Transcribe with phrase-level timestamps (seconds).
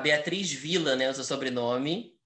[0.00, 1.10] Beatriz Vila, né?
[1.10, 2.16] O seu sobrenome.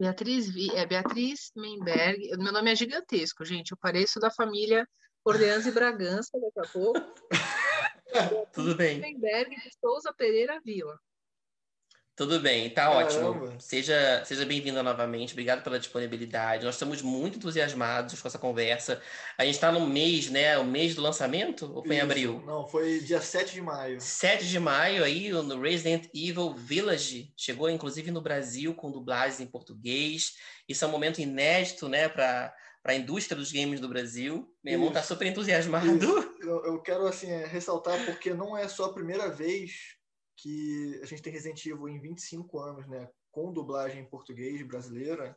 [0.00, 2.36] Beatriz, é Beatriz Menberg.
[2.38, 3.72] Meu nome é gigantesco, gente.
[3.72, 4.86] Eu pareço da família
[5.24, 7.00] Orleans e Bragança daqui a pouco.
[8.52, 9.00] Tudo bem.
[9.00, 10.98] Menberg de Souza Pereira Vila.
[12.18, 13.04] Tudo bem, tá Caramba.
[13.04, 13.60] ótimo.
[13.60, 15.34] Seja, seja bem-vinda novamente.
[15.34, 16.64] Obrigado pela disponibilidade.
[16.64, 19.00] Nós estamos muito entusiasmados com essa conversa.
[19.38, 20.58] A gente está no mês, né?
[20.58, 21.72] O mês do lançamento?
[21.72, 21.94] Ou foi Isso.
[21.94, 22.42] em abril?
[22.44, 24.00] Não, foi dia 7 de maio.
[24.00, 27.32] 7 de maio aí, no Resident Evil Village.
[27.36, 30.34] Chegou, inclusive, no Brasil com dublagens em português.
[30.68, 32.08] Isso é um momento inédito, né?
[32.08, 34.48] Para para a indústria dos games do Brasil.
[34.64, 36.32] Meu irmão está super entusiasmado.
[36.40, 39.97] Eu, eu, quero assim ressaltar porque não é só a primeira vez
[40.38, 45.36] que a gente tem Resident Evil em 25 anos, né, com dublagem em português brasileira,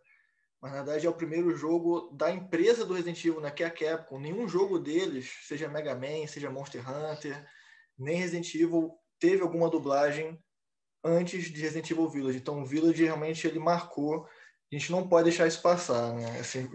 [0.61, 3.67] mas na verdade é o primeiro jogo da empresa do Resident Evil, né, que é
[3.67, 4.19] a Capcom.
[4.19, 7.43] Nenhum jogo deles, seja Mega Man, seja Monster Hunter,
[7.97, 10.39] nem Resident Evil, teve alguma dublagem
[11.03, 12.37] antes de Resident Evil Village.
[12.37, 14.25] Então o Village realmente ele marcou.
[14.71, 16.39] A gente não pode deixar isso passar, né?
[16.39, 16.69] Assim,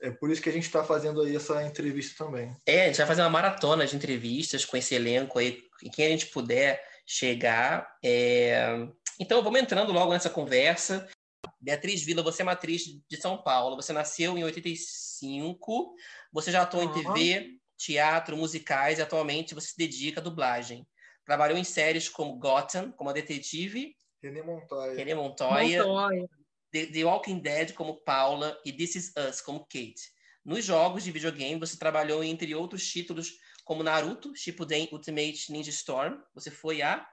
[0.00, 2.56] é por isso que a gente está fazendo aí essa entrevista também.
[2.66, 5.62] É, a gente vai fazer uma maratona de entrevistas com esse elenco aí,
[5.94, 7.98] quem a gente puder chegar.
[8.02, 8.88] É...
[9.20, 11.06] Então, vamos entrando logo nessa conversa.
[11.60, 13.76] Beatriz Vila, você é uma atriz de São Paulo.
[13.76, 15.94] Você nasceu em 85.
[16.32, 16.90] Você já atuou uhum.
[16.90, 20.86] em TV, teatro, musicais e atualmente você se dedica à dublagem.
[21.24, 23.94] Trabalhou em séries como Gotham, como a detetive.
[24.22, 24.94] René Montoya.
[24.94, 25.84] René Montoya.
[25.84, 26.28] Montoya.
[26.72, 30.10] The, The Walking Dead como Paula e This Is Us como Kate.
[30.44, 36.20] Nos jogos de videogame, você trabalhou entre outros títulos como Naruto, Shippuden Ultimate Ninja Storm.
[36.34, 37.06] Você foi a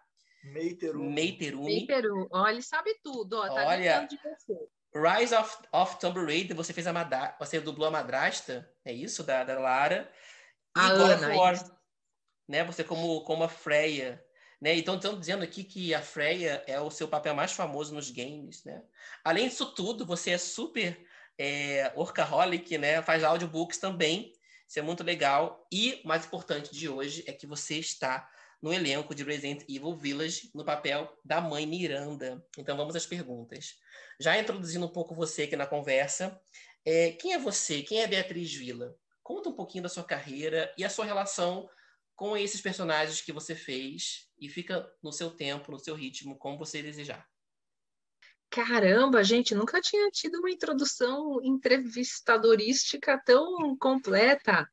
[0.44, 1.14] Meiterumi.
[1.14, 1.66] Meiterumi.
[1.66, 2.28] Meiterumi.
[2.32, 3.38] Olha, ele sabe tudo.
[3.38, 4.08] Ó, tá Olha,
[4.94, 7.36] Rise of, of Tomb Raider, você fez a madra...
[7.40, 9.24] você dublou a madrasta, é isso?
[9.24, 10.12] Da, da Lara.
[10.76, 11.80] E a Ana, War,
[12.48, 12.64] né?
[12.64, 14.24] Você como, como a Freya.
[14.60, 14.76] Né?
[14.76, 18.64] Então, estão dizendo aqui que a Freya é o seu papel mais famoso nos games,
[18.64, 18.84] né?
[19.24, 21.06] Além disso tudo, você é super
[21.38, 23.02] é, workaholic, né?
[23.02, 24.34] Faz audiobooks também.
[24.70, 25.68] Isso é muito legal.
[25.74, 28.30] E, mais importante de hoje, é que você está
[28.62, 32.46] no elenco de Resident Evil Village, no papel da mãe Miranda.
[32.56, 33.80] Então, vamos às perguntas.
[34.20, 36.40] Já introduzindo um pouco você aqui na conversa,
[36.86, 37.82] é, quem é você?
[37.82, 38.96] Quem é Beatriz Vila?
[39.24, 41.68] Conta um pouquinho da sua carreira e a sua relação
[42.16, 46.60] com esses personagens que você fez e fica no seu tempo, no seu ritmo, como
[46.60, 47.28] você desejar.
[48.50, 54.68] Caramba, gente, nunca tinha tido uma introdução entrevistadorística tão completa.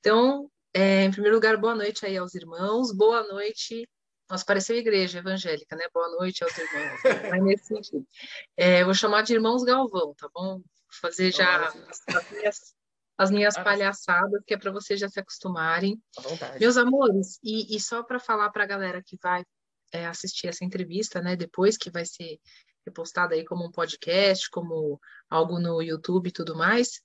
[0.00, 3.88] Então, é, em primeiro lugar, boa noite aí aos irmãos, boa noite.
[4.28, 5.84] Nossa, pareceu igreja evangélica, né?
[5.94, 7.00] Boa noite aos irmãos.
[7.30, 8.06] Mas nesse sentido.
[8.56, 10.54] É, vou chamar de irmãos Galvão, tá bom?
[10.54, 10.64] Vou
[11.00, 11.74] fazer já as,
[12.08, 12.74] as, minhas,
[13.18, 16.00] as minhas palhaçadas, que é para vocês já se acostumarem.
[16.58, 19.44] Meus amores, e, e só para falar para a galera que vai
[19.92, 21.36] é, assistir essa entrevista, né?
[21.36, 22.40] Depois que vai ser
[22.90, 27.00] repostada aí como um podcast, como algo no YouTube e tudo mais,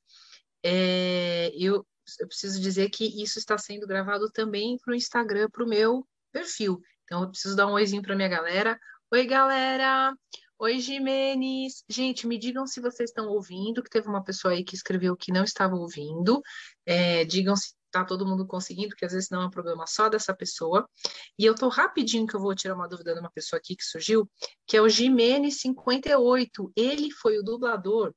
[0.63, 1.85] é, eu,
[2.19, 6.06] eu preciso dizer que isso está sendo gravado também para o Instagram, para o meu
[6.31, 6.81] perfil.
[7.03, 8.78] Então, eu preciso dar um oizinho para minha galera.
[9.12, 10.13] Oi, galera!
[10.57, 11.84] Oi, Jimenez!
[11.88, 15.31] Gente, me digam se vocês estão ouvindo, que teve uma pessoa aí que escreveu que
[15.31, 16.41] não estava ouvindo.
[16.85, 20.09] É, digam se tá todo mundo conseguindo, porque às vezes não é um problema só
[20.09, 20.89] dessa pessoa.
[21.38, 23.83] E eu tô rapidinho que eu vou tirar uma dúvida de uma pessoa aqui que
[23.83, 24.29] surgiu,
[24.67, 26.72] que é o Jimenez 58.
[26.75, 28.13] Ele foi o dublador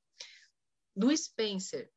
[0.97, 1.91] do Spencer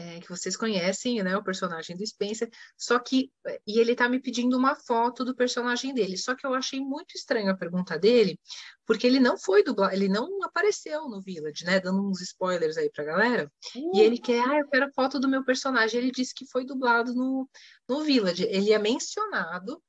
[0.00, 3.30] é, que vocês conhecem, né, o personagem do Spencer, só que,
[3.66, 7.14] e ele tá me pedindo uma foto do personagem dele, só que eu achei muito
[7.14, 8.38] estranho a pergunta dele,
[8.86, 12.90] porque ele não foi dublado, ele não apareceu no Village, né, dando uns spoilers aí
[12.90, 13.96] pra galera, uh.
[13.96, 17.14] e ele quer, ah, eu quero foto do meu personagem, ele disse que foi dublado
[17.14, 17.48] no,
[17.86, 19.82] no Village, ele é mencionado,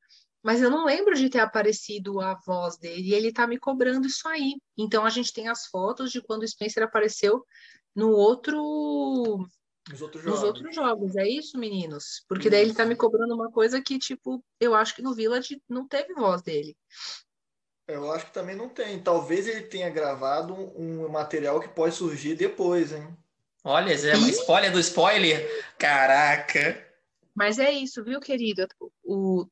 [0.44, 4.08] mas eu não lembro de ter aparecido a voz dele, e ele tá me cobrando
[4.08, 7.46] isso aí, então a gente tem as fotos de quando o Spencer apareceu
[7.96, 9.48] no outro
[9.90, 10.40] nos outros jogos.
[10.40, 12.24] Nos outros jogos, é isso, meninos?
[12.28, 15.62] Porque daí ele tá me cobrando uma coisa que, tipo, eu acho que no Village
[15.68, 16.76] não teve voz dele.
[17.88, 19.02] Eu acho que também não tem.
[19.02, 23.18] Talvez ele tenha gravado um material que pode surgir depois, hein?
[23.64, 25.76] Olha, é uma spoiler do spoiler.
[25.78, 26.88] Caraca.
[27.36, 28.68] Mas é isso, viu, querido?
[29.04, 29.46] O,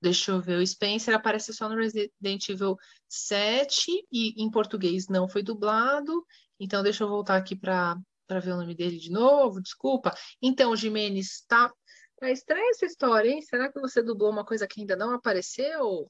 [0.00, 2.76] deixa eu ver, o Spencer aparece só no Resident Evil
[3.08, 6.24] 7 e em português não foi dublado.
[6.58, 7.96] Então, deixa eu voltar aqui para
[8.30, 10.14] para ver o nome dele de novo, desculpa.
[10.40, 11.68] Então, Jimenez, tá,
[12.16, 13.42] tá estranha essa história, hein?
[13.42, 16.08] Será que você dublou uma coisa que ainda não apareceu?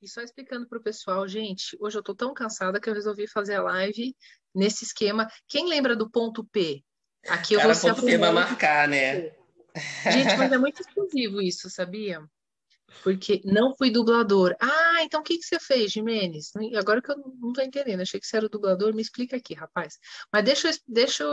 [0.00, 3.28] E só explicando para o pessoal, gente, hoje eu tô tão cansada que eu resolvi
[3.28, 4.16] fazer a live
[4.54, 5.28] nesse esquema.
[5.46, 6.82] Quem lembra do ponto P?
[7.28, 9.34] Aqui eu Cara, vou ponto P vai marcar, né?
[10.10, 12.24] Gente, mas é muito exclusivo isso, sabia?
[13.02, 14.56] Porque não fui dublador.
[14.60, 16.50] Ah, então o que, que você fez, Jimenez?
[16.76, 19.98] Agora que eu não tô entendendo, achei que você era dublador, me explica aqui, rapaz.
[20.32, 21.32] Mas deixa eu, deixa eu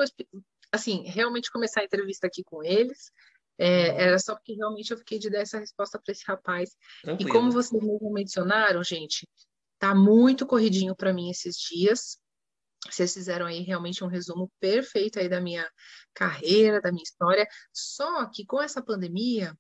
[0.72, 3.12] assim, realmente começar a entrevista aqui com eles.
[3.58, 4.00] É, uhum.
[4.00, 6.76] era só porque realmente eu fiquei de dar essa resposta para esse rapaz.
[7.02, 7.30] Tranquilo.
[7.30, 9.28] E como vocês mesmo mencionaram, gente,
[9.80, 12.18] tá muito corridinho para mim esses dias.
[12.90, 15.68] Vocês fizeram aí realmente um resumo perfeito aí da minha
[16.14, 17.48] carreira, da minha história.
[17.74, 19.58] Só que com essa pandemia,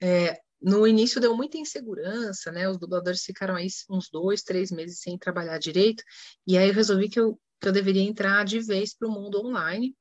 [0.00, 2.66] é, no início deu muita insegurança, né?
[2.66, 6.02] Os dubladores ficaram aí uns dois, três meses sem trabalhar direito.
[6.46, 9.44] E aí eu resolvi que eu, que eu deveria entrar de vez para o mundo
[9.44, 9.94] online.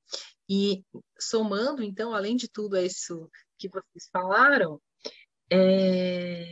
[0.49, 0.81] E
[1.19, 4.81] somando, então, além de tudo isso que vocês falaram,
[5.51, 6.45] é...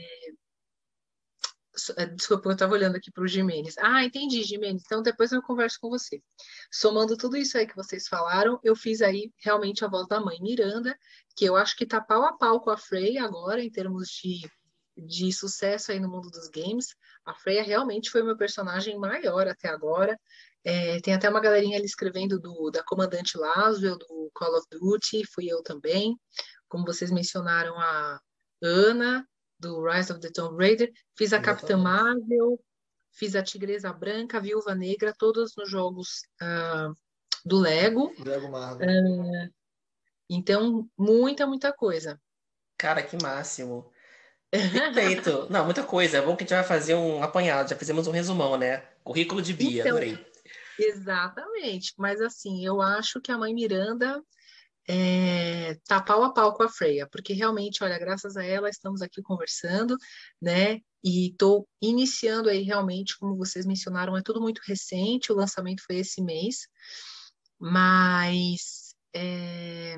[1.97, 3.75] é desculpa, eu estava olhando aqui para o Jimenez.
[3.77, 4.83] Ah, entendi, Jimenez.
[4.85, 6.21] Então depois eu converso com você.
[6.71, 10.37] Somando tudo isso aí que vocês falaram, eu fiz aí realmente a voz da mãe
[10.41, 10.97] Miranda,
[11.35, 14.49] que eu acho que está pau a pau com a Frey agora, em termos de,
[14.97, 16.95] de sucesso aí no mundo dos games.
[17.25, 20.19] A Freya realmente foi meu personagem maior até agora.
[20.63, 25.23] É, tem até uma galerinha ali escrevendo do, da Comandante Laswell, do Call of Duty,
[25.25, 26.15] fui eu também.
[26.67, 28.19] Como vocês mencionaram, a
[28.61, 29.27] Ana,
[29.61, 30.91] do Rise of the Tomb Raider.
[31.15, 31.61] Fiz a Exatamente.
[31.61, 32.59] Capitã Marvel,
[33.11, 36.93] fiz a Tigresa Branca, a Viúva Negra, todos nos jogos uh,
[37.45, 38.11] do Lego.
[38.19, 38.89] Lego Marvel.
[38.89, 39.49] Uh,
[40.29, 42.19] então, muita, muita coisa.
[42.77, 43.91] Cara, que máximo.
[44.49, 45.47] Perfeito.
[45.51, 46.17] Não, muita coisa.
[46.17, 47.69] É bom que a gente vai fazer um apanhado.
[47.69, 48.83] Já fizemos um resumão, né?
[49.03, 50.25] Currículo de Bia, então, adorei.
[50.79, 54.23] Exatamente, mas assim, eu acho que a mãe Miranda
[54.93, 59.01] é, tá pau a pau com a Freya, porque realmente, olha, graças a ela estamos
[59.01, 59.95] aqui conversando,
[60.41, 60.81] né?
[61.01, 65.99] E estou iniciando aí realmente, como vocês mencionaram, é tudo muito recente, o lançamento foi
[65.99, 66.67] esse mês,
[67.57, 69.97] mas é...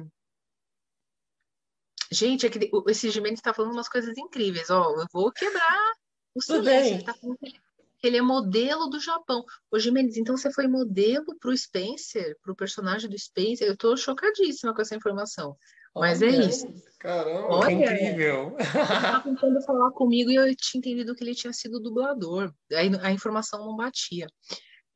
[2.12, 5.94] Gente, é que esse Jimenez está falando umas coisas incríveis, ó, eu vou quebrar
[6.36, 7.63] o silêncio, ele tá falando que ele
[8.04, 9.46] é modelo do Japão.
[9.72, 13.68] Ô, Jimenez, então você foi modelo para o Spencer, para o personagem do Spencer?
[13.68, 15.56] Eu estou chocadíssima com essa informação.
[15.96, 16.68] Mas é Olha, é isso.
[17.00, 18.56] Caramba, Olha, que incrível.
[18.58, 22.52] Ele estava tentando falar comigo e eu tinha entendido que ele tinha sido dublador.
[22.72, 24.28] Aí a informação não batia.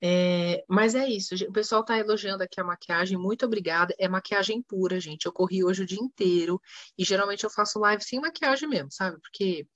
[0.02, 3.96] É, mas é isso, o pessoal está elogiando aqui a maquiagem, muito obrigada.
[3.98, 5.26] É maquiagem pura, gente.
[5.26, 6.62] Eu corri hoje o dia inteiro
[6.98, 9.18] e geralmente eu faço live sem maquiagem mesmo, sabe?
[9.20, 9.68] Porque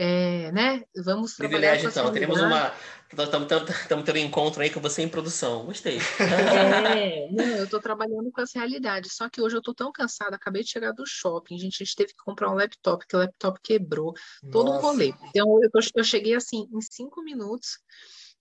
[0.00, 0.84] é, né?
[1.04, 2.12] Vamos trabalhar Privilégio, então.
[2.12, 2.72] Teremos uma...
[3.10, 5.64] Estamos tendo um encontro aí com você em produção.
[5.64, 5.98] Gostei.
[6.20, 9.08] É, não, eu estou trabalhando com essa realidade.
[9.12, 10.36] Só que hoje eu estou tão cansada.
[10.36, 11.58] Acabei de chegar do shopping.
[11.58, 14.14] Gente, a gente teve que comprar um laptop, que o laptop quebrou.
[14.52, 15.12] Todo um rolê.
[15.30, 17.78] Então, eu, eu cheguei assim, em cinco minutos.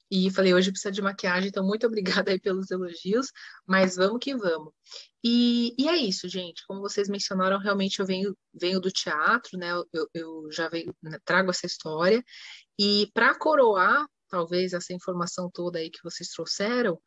[0.09, 1.85] E falei, hoje precisa de maquiagem, então muito
[2.23, 3.27] obrigada aí pelos elogios,
[3.65, 4.73] mas vamos que vamos.
[5.23, 6.63] E, e é isso, gente.
[6.67, 9.71] Como vocês mencionaram, realmente eu venho, venho do teatro, né?
[9.93, 12.23] Eu, eu já venho, né, trago essa história.
[12.79, 16.99] E para coroar, talvez, essa informação toda aí que vocês trouxeram,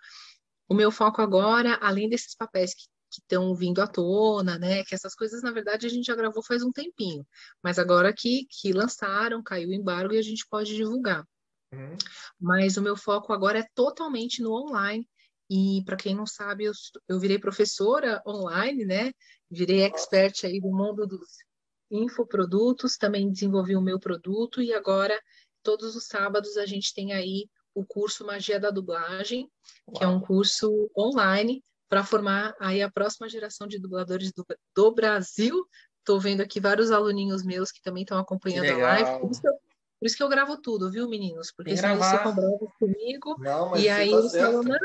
[0.69, 4.85] o meu foco agora, além desses papéis que que estão vindo à tona, né?
[4.85, 7.27] Que essas coisas, na verdade, a gente já gravou faz um tempinho,
[7.63, 11.27] mas agora que, que lançaram, caiu o embargo e a gente pode divulgar.
[11.73, 11.97] Uhum.
[12.41, 15.09] Mas o meu foco agora é totalmente no online.
[15.49, 16.73] E para quem não sabe, eu,
[17.09, 19.13] eu virei professora online, né?
[19.51, 21.27] Virei expert aí do mundo dos
[21.91, 25.21] infoprodutos, também desenvolvi o meu produto e agora
[25.63, 29.51] todos os sábados a gente tem aí o curso Magia da Dublagem,
[29.89, 29.97] Uau.
[29.97, 34.93] que é um curso online para formar aí a próxima geração de dubladores do, do
[34.93, 35.67] Brasil.
[35.99, 39.21] Estou vendo aqui vários aluninhos meus que também estão acompanhando a live.
[39.21, 39.53] Por isso, eu,
[40.01, 41.53] por isso que eu gravo tudo, viu, meninos?
[41.53, 43.37] Porque senão eles ficam bravos comigo.
[43.39, 44.79] Não, e aí tá eles falam, não.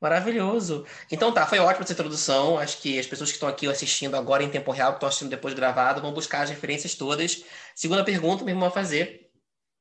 [0.00, 0.86] Maravilhoso.
[1.12, 2.58] Então tá, foi ótima essa introdução.
[2.58, 5.30] Acho que as pessoas que estão aqui assistindo agora em tempo real, que estão assistindo
[5.30, 7.44] depois gravado, vão buscar as referências todas.
[7.74, 9.30] Segunda pergunta, mesmo a fazer.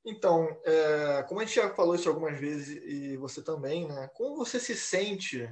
[0.05, 4.09] Então, é, como a gente já falou isso algumas vezes, e você também, né?
[4.13, 5.49] Como você se sente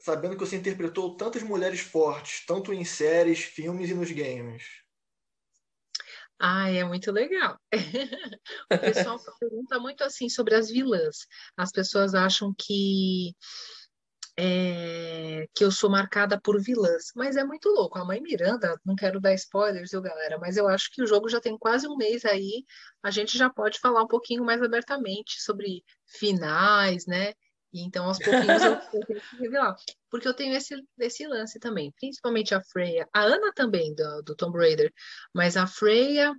[0.00, 4.83] sabendo que você interpretou tantas mulheres fortes, tanto em séries, filmes e nos games?
[6.38, 7.58] Ah, é muito legal.
[8.72, 11.26] o pessoal pergunta muito assim sobre as vilãs.
[11.56, 13.34] As pessoas acham que
[14.36, 17.98] é, que eu sou marcada por vilãs, mas é muito louco.
[17.98, 20.38] A mãe Miranda, não quero dar spoilers, viu, galera?
[20.38, 22.64] Mas eu acho que o jogo já tem quase um mês aí.
[23.02, 27.32] A gente já pode falar um pouquinho mais abertamente sobre finais, né?
[27.74, 29.74] E então, aos pouquinhos, eu, eu tenho que revelar.
[30.08, 34.36] Porque eu tenho esse, esse lance também, principalmente a Freya, a Ana também, do, do
[34.36, 34.92] Tomb Raider,
[35.34, 36.32] mas a Freya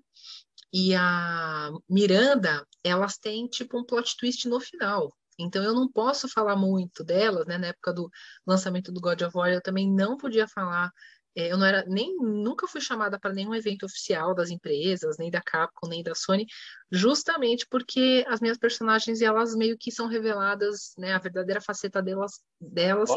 [0.71, 5.13] e a Miranda, elas têm tipo um plot twist no final.
[5.37, 7.57] Então eu não posso falar muito delas, né?
[7.57, 8.09] Na época do
[8.47, 10.89] lançamento do God of War, eu também não podia falar
[11.35, 15.29] é, eu não era nem nunca fui chamada para nenhum evento oficial das empresas, nem
[15.29, 16.45] da Capcom, nem da Sony,
[16.89, 21.13] justamente porque as minhas personagens elas meio que são reveladas, né?
[21.13, 23.09] A verdadeira faceta delas, delas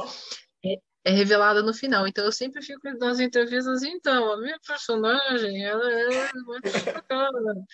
[0.64, 2.08] é, é, revelada no final.
[2.08, 7.64] Então eu sempre fico nas entrevistas, então, a minha personagem ela é muito bacana.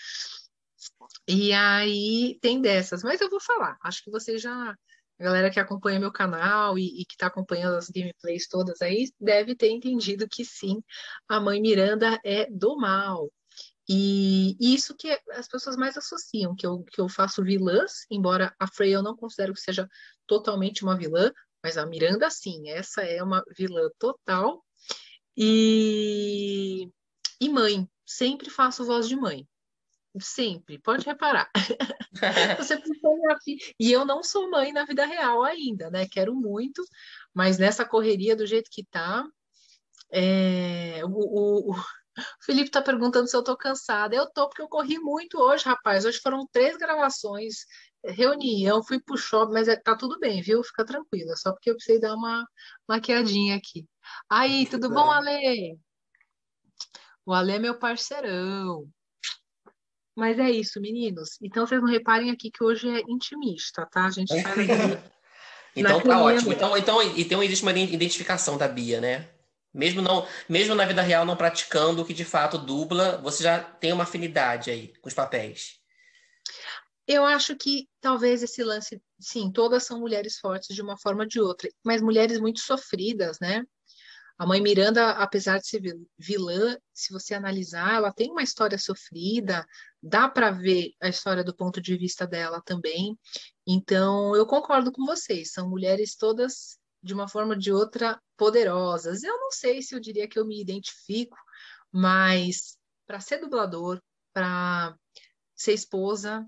[1.26, 3.78] E aí tem dessas, mas eu vou falar.
[3.82, 4.76] Acho que você já
[5.18, 9.10] a galera que acompanha meu canal e, e que está acompanhando as gameplays todas aí
[9.20, 10.82] deve ter entendido que sim,
[11.28, 13.30] a mãe Miranda é do mal.
[13.88, 18.66] E isso que as pessoas mais associam, que eu, que eu faço vilãs, embora a
[18.66, 19.86] Frey eu não considero que seja
[20.26, 21.30] totalmente uma vilã,
[21.62, 24.64] mas a Miranda sim, essa é uma vilã total.
[25.36, 26.88] E,
[27.40, 29.46] e mãe, sempre faço voz de mãe.
[30.20, 31.50] Sempre, pode reparar.
[32.58, 32.80] Você
[33.78, 36.06] e eu não sou mãe na vida real ainda, né?
[36.08, 36.82] Quero muito,
[37.32, 39.24] mas nessa correria do jeito que tá,
[40.12, 41.04] é...
[41.04, 41.74] o, o, o,
[42.42, 44.14] Felipe tá perguntando se eu tô cansada.
[44.14, 46.04] Eu tô porque eu corri muito hoje, rapaz.
[46.04, 47.66] Hoje foram três gravações,
[48.04, 50.62] reunião, fui pro shopping, mas é, tá tudo bem, viu?
[50.62, 52.46] Fica tranquila, só porque eu precisei dar uma
[52.88, 53.86] maquiadinha aqui.
[54.28, 55.78] Aí, tudo bom, Ale?
[57.26, 58.86] O Ale é meu parceirão.
[60.16, 61.38] Mas é isso, meninos.
[61.42, 64.06] Então vocês não reparem aqui que hoje é intimista, tá?
[64.06, 65.10] A gente faz aqui.
[65.74, 66.52] então tá ótimo.
[66.52, 69.28] Então, então, então existe uma identificação da Bia, né?
[69.72, 73.58] Mesmo, não, mesmo na vida real não praticando o que de fato dubla, você já
[73.58, 75.80] tem uma afinidade aí com os papéis.
[77.06, 81.28] Eu acho que talvez esse lance, sim, todas são mulheres fortes de uma forma ou
[81.28, 83.64] de outra, mas mulheres muito sofridas, né?
[84.36, 85.80] A mãe Miranda, apesar de ser
[86.18, 89.64] vilã, se você analisar, ela tem uma história sofrida,
[90.02, 93.16] dá para ver a história do ponto de vista dela também.
[93.66, 99.22] Então, eu concordo com vocês, são mulheres todas, de uma forma ou de outra, poderosas.
[99.22, 101.36] Eu não sei se eu diria que eu me identifico,
[101.92, 102.76] mas
[103.06, 104.96] para ser dublador, para
[105.54, 106.44] ser esposa,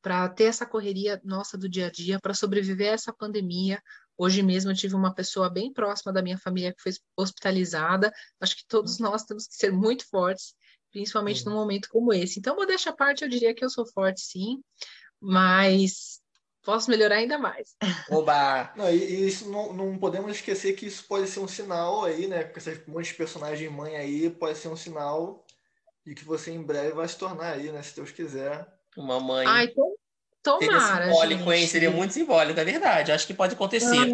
[0.00, 3.82] para ter essa correria nossa do dia a dia, para sobreviver a essa pandemia,
[4.18, 8.12] Hoje mesmo eu tive uma pessoa bem próxima da minha família que foi hospitalizada.
[8.40, 10.54] Acho que todos nós temos que ser muito fortes,
[10.90, 11.50] principalmente uhum.
[11.50, 12.38] num momento como esse.
[12.38, 14.62] Então, modéstia à parte, eu diria que eu sou forte sim,
[15.20, 16.20] mas
[16.62, 17.76] posso melhorar ainda mais.
[18.10, 18.72] Oba!
[18.74, 22.44] Não, e, isso não, não, podemos esquecer que isso pode ser um sinal aí, né?
[22.44, 25.44] Com esse monte de personagem mãe aí, pode ser um sinal
[26.04, 27.82] de que você em breve vai se tornar aí, né?
[27.82, 28.66] Se Deus quiser.
[28.96, 29.46] Uma mãe.
[29.46, 29.94] Ai, então
[30.46, 31.66] Tomara, seria simbólico, hein?
[31.66, 33.10] Seria muito simbólico, é verdade.
[33.10, 34.06] Acho que pode acontecer.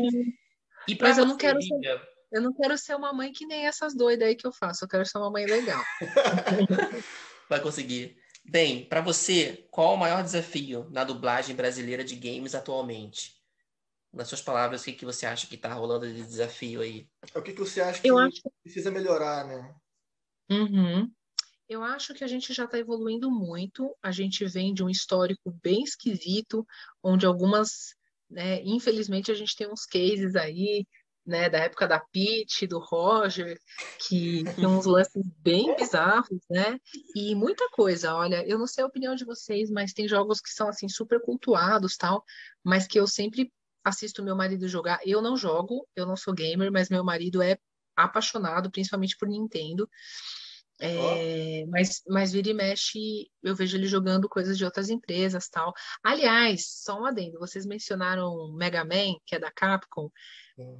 [0.88, 2.00] e Mas eu não quero ser,
[2.32, 4.84] eu não quero ser uma mãe que nem essas doidas aí que eu faço.
[4.84, 5.82] Eu quero ser uma mãe legal.
[7.48, 8.16] Vai conseguir.
[8.44, 13.34] Bem, para você, qual o maior desafio na dublagem brasileira de games atualmente?
[14.12, 17.06] Nas suas palavras, o que, que você acha que está rolando de desafio aí?
[17.34, 18.42] O que, que você acha que acho...
[18.62, 19.74] precisa melhorar, né?
[20.50, 21.10] Uhum.
[21.72, 23.96] Eu acho que a gente já está evoluindo muito.
[24.02, 26.66] A gente vem de um histórico bem esquisito,
[27.02, 27.94] onde algumas,
[28.28, 30.86] né, infelizmente, a gente tem uns cases aí,
[31.24, 33.58] né, da época da Pete, do Roger,
[34.06, 36.78] que tem uns lances bem bizarros, né?
[37.16, 38.14] E muita coisa.
[38.14, 41.22] Olha, eu não sei a opinião de vocês, mas tem jogos que são assim super
[41.22, 42.22] cultuados, tal,
[42.62, 43.50] mas que eu sempre
[43.82, 45.00] assisto meu marido jogar.
[45.06, 47.56] Eu não jogo, eu não sou gamer, mas meu marido é
[47.96, 49.88] apaixonado, principalmente por Nintendo.
[50.84, 55.72] É, mas, mas vira e mexe, eu vejo ele jogando coisas de outras empresas tal.
[56.02, 60.10] Aliás, só um adendo, vocês mencionaram Mega Man, que é da Capcom.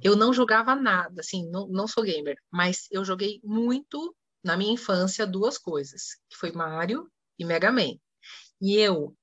[0.01, 4.73] Eu não jogava nada, assim, não, não sou gamer, mas eu joguei muito na minha
[4.73, 7.97] infância duas coisas, que foi Mario e Mega Man.
[8.59, 9.15] E eu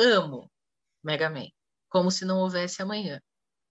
[0.00, 0.50] amo
[1.02, 1.46] Mega Man,
[1.88, 3.20] como se não houvesse amanhã.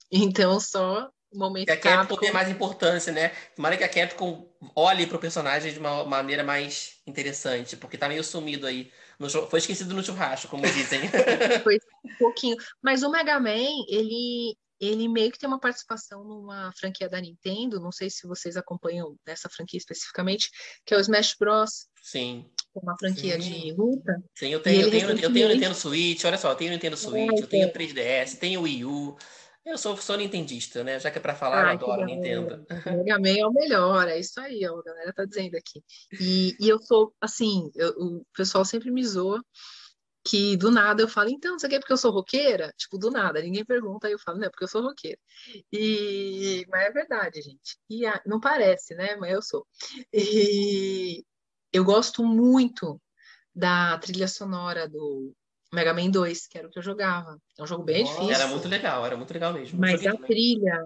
[0.09, 1.65] Então, só momento.
[1.65, 3.31] Que a Capcom tem mais importância, né?
[3.55, 8.07] Tomara que a Capcom olhe para o personagem de uma maneira mais interessante, porque tá
[8.07, 8.91] meio sumido aí.
[9.19, 11.01] No, foi esquecido no churrasco, como dizem.
[11.63, 12.57] foi um pouquinho.
[12.81, 17.79] Mas o Mega Man, ele, ele meio que tem uma participação numa franquia da Nintendo,
[17.79, 20.49] não sei se vocês acompanham dessa franquia especificamente,
[20.85, 21.87] que é o Smash Bros.
[22.01, 22.45] Sim.
[22.75, 23.51] Uma franquia Sim.
[23.51, 24.21] de luta.
[24.35, 27.39] Sim, eu tenho, eu tenho, eu tenho Nintendo Switch, olha só, eu tenho Nintendo Switch,
[27.39, 29.15] eu tenho 3DS, tenho Wii U.
[29.65, 30.99] Eu sou, sou nintendista, né?
[30.99, 32.65] Já que é para falar, Ai, eu adoro Nintendo.
[32.85, 35.81] Mega Man é o melhor, é isso aí, ó, a galera tá dizendo aqui.
[36.19, 39.41] E, e eu sou, assim, eu, o pessoal sempre me zoa
[40.25, 42.73] que do nada eu falo, então, você quer porque eu sou roqueira?
[42.77, 45.17] Tipo, do nada, ninguém pergunta, aí eu falo, não, é porque eu sou roqueira.
[45.71, 47.77] E, mas é verdade, gente.
[47.89, 49.15] E a, não parece, né?
[49.17, 49.67] Mas eu sou.
[50.13, 51.23] E
[51.73, 53.01] eu gosto muito
[53.53, 55.35] da trilha sonora do
[55.73, 57.37] Mega Man 2, que era o que eu jogava.
[57.57, 58.35] É um jogo bem Nossa, difícil.
[58.35, 59.79] Era muito legal, era muito legal mesmo.
[59.79, 60.85] Mas a trilha,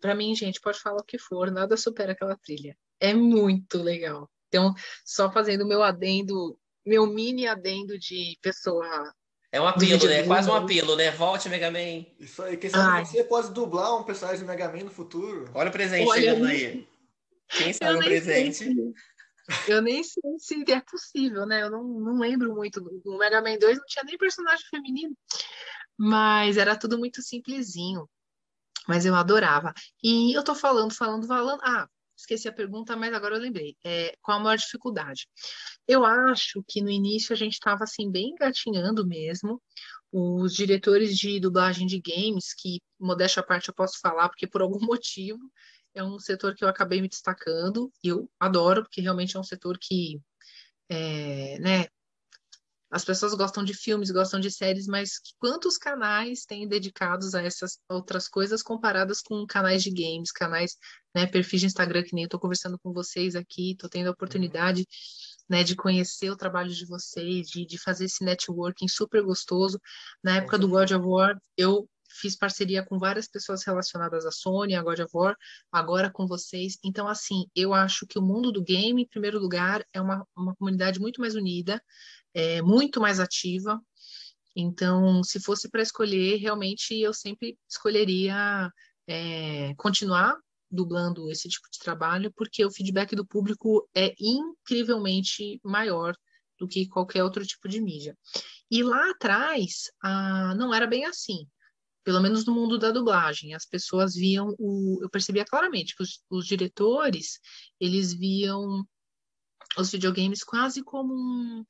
[0.00, 2.76] Para mim, gente, pode falar o que for, nada supera aquela trilha.
[2.98, 4.28] É muito legal.
[4.48, 4.72] Então,
[5.04, 9.12] só fazendo meu adendo, meu mini adendo de pessoa.
[9.52, 10.20] É um apelo, né?
[10.20, 11.10] É quase um apelo, né?
[11.12, 12.06] Volte, Mega Man.
[12.18, 12.56] Isso aí.
[12.56, 13.04] Quem sabe Ai.
[13.04, 15.48] você pode dublar um personagem do Mega Man no futuro.
[15.54, 16.88] Olha o presente Olha, chegando aí.
[17.48, 18.64] Quem sabe o presente?
[19.68, 21.62] Eu nem sei se é possível, né?
[21.62, 22.80] Eu não, não lembro muito.
[23.04, 25.16] No Mega Man 2 não tinha nem personagem feminino.
[25.96, 28.08] Mas era tudo muito simplesinho.
[28.88, 29.72] Mas eu adorava.
[30.02, 31.60] E eu tô falando, falando, falando.
[31.62, 33.76] Ah, esqueci a pergunta, mas agora eu lembrei.
[33.84, 35.28] É, qual a maior dificuldade?
[35.86, 39.62] Eu acho que no início a gente estava assim, bem engatinhando mesmo.
[40.12, 44.62] Os diretores de dublagem de games, que modéstia à parte eu posso falar, porque por
[44.62, 45.40] algum motivo
[45.94, 49.44] é um setor que eu acabei me destacando, e eu adoro, porque realmente é um
[49.44, 50.20] setor que
[50.88, 51.86] é, né,
[52.94, 57.78] as pessoas gostam de filmes, gostam de séries, mas quantos canais têm dedicados a essas
[57.88, 60.76] outras coisas comparadas com canais de games, canais,
[61.12, 64.12] né, perfis de Instagram, que nem eu tô conversando com vocês aqui, tô tendo a
[64.12, 64.86] oportunidade,
[65.48, 69.80] né, de conhecer o trabalho de vocês, de, de fazer esse networking super gostoso.
[70.22, 71.88] Na época do God of War, eu
[72.20, 75.36] fiz parceria com várias pessoas relacionadas à Sony, a God of War,
[75.70, 76.78] agora com vocês.
[76.84, 80.54] Então, assim, eu acho que o mundo do game, em primeiro lugar, é uma, uma
[80.54, 81.82] comunidade muito mais unida,
[82.32, 83.80] é, muito mais ativa.
[84.56, 88.70] Então, se fosse para escolher, realmente eu sempre escolheria
[89.06, 90.36] é, continuar
[90.70, 96.14] dublando esse tipo de trabalho, porque o feedback do público é incrivelmente maior
[96.58, 98.16] do que qualquer outro tipo de mídia.
[98.70, 101.46] E lá atrás, ah, não era bem assim.
[102.04, 106.22] Pelo menos no mundo da dublagem, as pessoas viam o, eu percebia claramente que os,
[106.30, 107.40] os diretores
[107.80, 108.86] eles viam
[109.78, 111.64] os videogames quase como um,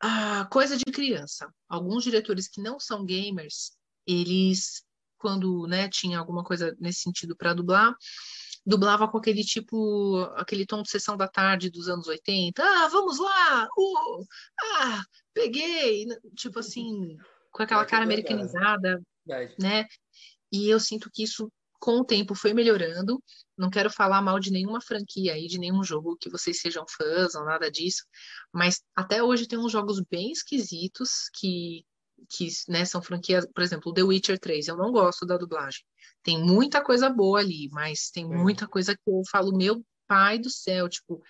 [0.00, 1.52] a coisa de criança.
[1.68, 3.72] Alguns diretores que não são gamers,
[4.06, 4.82] eles,
[5.18, 7.94] quando né, tinha alguma coisa nesse sentido para dublar,
[8.64, 12.62] dublava com aquele tipo, aquele tom de sessão da tarde dos anos 80.
[12.62, 13.68] Ah, vamos lá!
[13.76, 14.24] Uh,
[14.76, 15.02] ah,
[15.34, 16.06] peguei!
[16.36, 17.16] Tipo assim,
[17.50, 19.02] com aquela cara americanizada,
[19.58, 19.86] né?
[20.52, 23.22] E eu sinto que isso com o tempo foi melhorando.
[23.56, 27.34] Não quero falar mal de nenhuma franquia aí, de nenhum jogo que vocês sejam fãs
[27.34, 28.04] ou nada disso,
[28.52, 31.84] mas até hoje tem uns jogos bem esquisitos que,
[32.28, 34.68] que né, são franquias, por exemplo, The Witcher 3.
[34.68, 35.80] Eu não gosto da dublagem.
[36.22, 40.50] Tem muita coisa boa ali, mas tem muita coisa que eu falo, meu pai do
[40.50, 41.22] céu, tipo,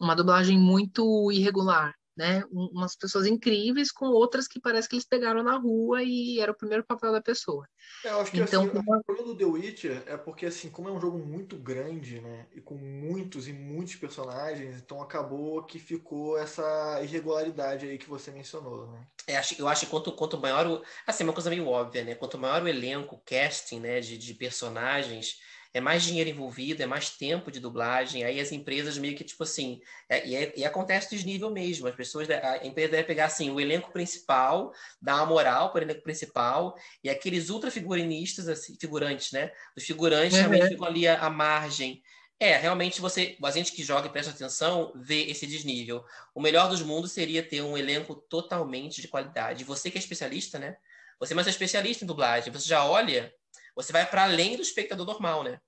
[0.00, 2.44] uma dublagem muito irregular né?
[2.50, 6.56] Umas pessoas incríveis com outras que parece que eles pegaram na rua e era o
[6.56, 7.66] primeiro papel da pessoa.
[8.04, 10.88] É, eu acho que então, assim, o problema do The Witcher é porque assim, como
[10.88, 12.46] é um jogo muito grande, né?
[12.54, 18.30] E com muitos e muitos personagens, então acabou que ficou essa irregularidade aí que você
[18.30, 19.06] mencionou, né?
[19.26, 20.82] É, eu acho que quanto, quanto maior o.
[21.06, 22.14] Assim, uma coisa meio óbvia, né?
[22.14, 25.38] Quanto maior o elenco, casting, né, de, de personagens
[25.74, 29.42] é mais dinheiro envolvido, é mais tempo de dublagem, aí as empresas meio que, tipo
[29.42, 33.50] assim, é, e, é, e, acontece desnível mesmo, as pessoas, a empresa deve pegar, assim,
[33.50, 38.76] o elenco principal, dar uma moral para o elenco principal, e aqueles ultra figurinistas, assim,
[38.80, 40.48] figurantes, né, os figurantes uhum.
[40.48, 42.00] realmente ficam ali à, à margem,
[42.38, 46.04] é, realmente você, a gente que joga e presta atenção, vê esse desnível.
[46.34, 49.64] O melhor dos mundos seria ter um elenco totalmente de qualidade.
[49.64, 50.76] Você que é especialista, né?
[51.20, 53.32] Você é mais especialista em dublagem, você já olha
[53.74, 55.60] você vai para além do espectador normal, né?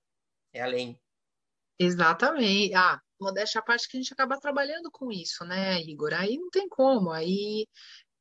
[0.53, 0.99] É além.
[1.79, 2.73] Exatamente.
[2.73, 6.13] Ah, modéstia à parte que a gente acaba trabalhando com isso, né, Igor?
[6.13, 7.11] Aí não tem como.
[7.11, 7.67] Aí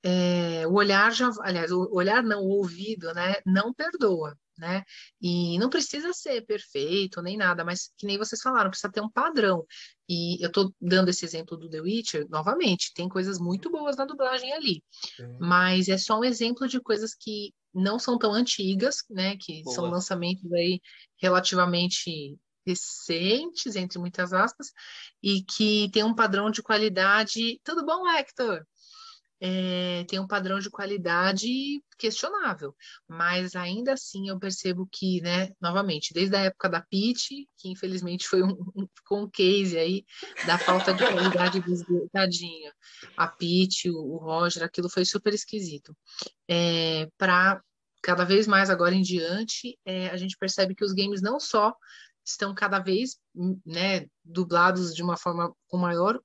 [0.03, 4.83] é, o olhar já, aliás, o olhar não, o ouvido, né, não perdoa, né?
[5.21, 9.11] E não precisa ser perfeito nem nada, mas que nem vocês falaram, precisa ter um
[9.11, 9.64] padrão.
[10.09, 14.05] E eu tô dando esse exemplo do The Witcher, novamente, tem coisas muito boas na
[14.05, 14.83] dublagem ali,
[15.16, 15.37] Sim.
[15.40, 19.37] mas é só um exemplo de coisas que não são tão antigas, né?
[19.37, 19.75] Que Boa.
[19.75, 20.81] são lançamentos aí
[21.21, 24.73] relativamente recentes, entre muitas aspas,
[25.23, 27.61] e que tem um padrão de qualidade.
[27.62, 28.66] Tudo bom, Hector?
[29.38, 32.75] É, tem um padrão de qualidade questionável,
[33.07, 38.27] mas ainda assim eu percebo que, né, novamente, desde a época da Pit, que infelizmente
[38.27, 40.05] foi um, um, um case aí
[40.46, 41.62] da falta de qualidade
[42.12, 42.72] tadinho,
[43.16, 45.94] a Pit, o, o Roger, aquilo foi super esquisito.
[46.49, 47.61] É, para
[48.03, 51.75] cada vez mais agora em diante, é, a gente percebe que os games não só
[52.25, 53.18] estão cada vez
[53.64, 56.20] né, dublados de uma forma com maior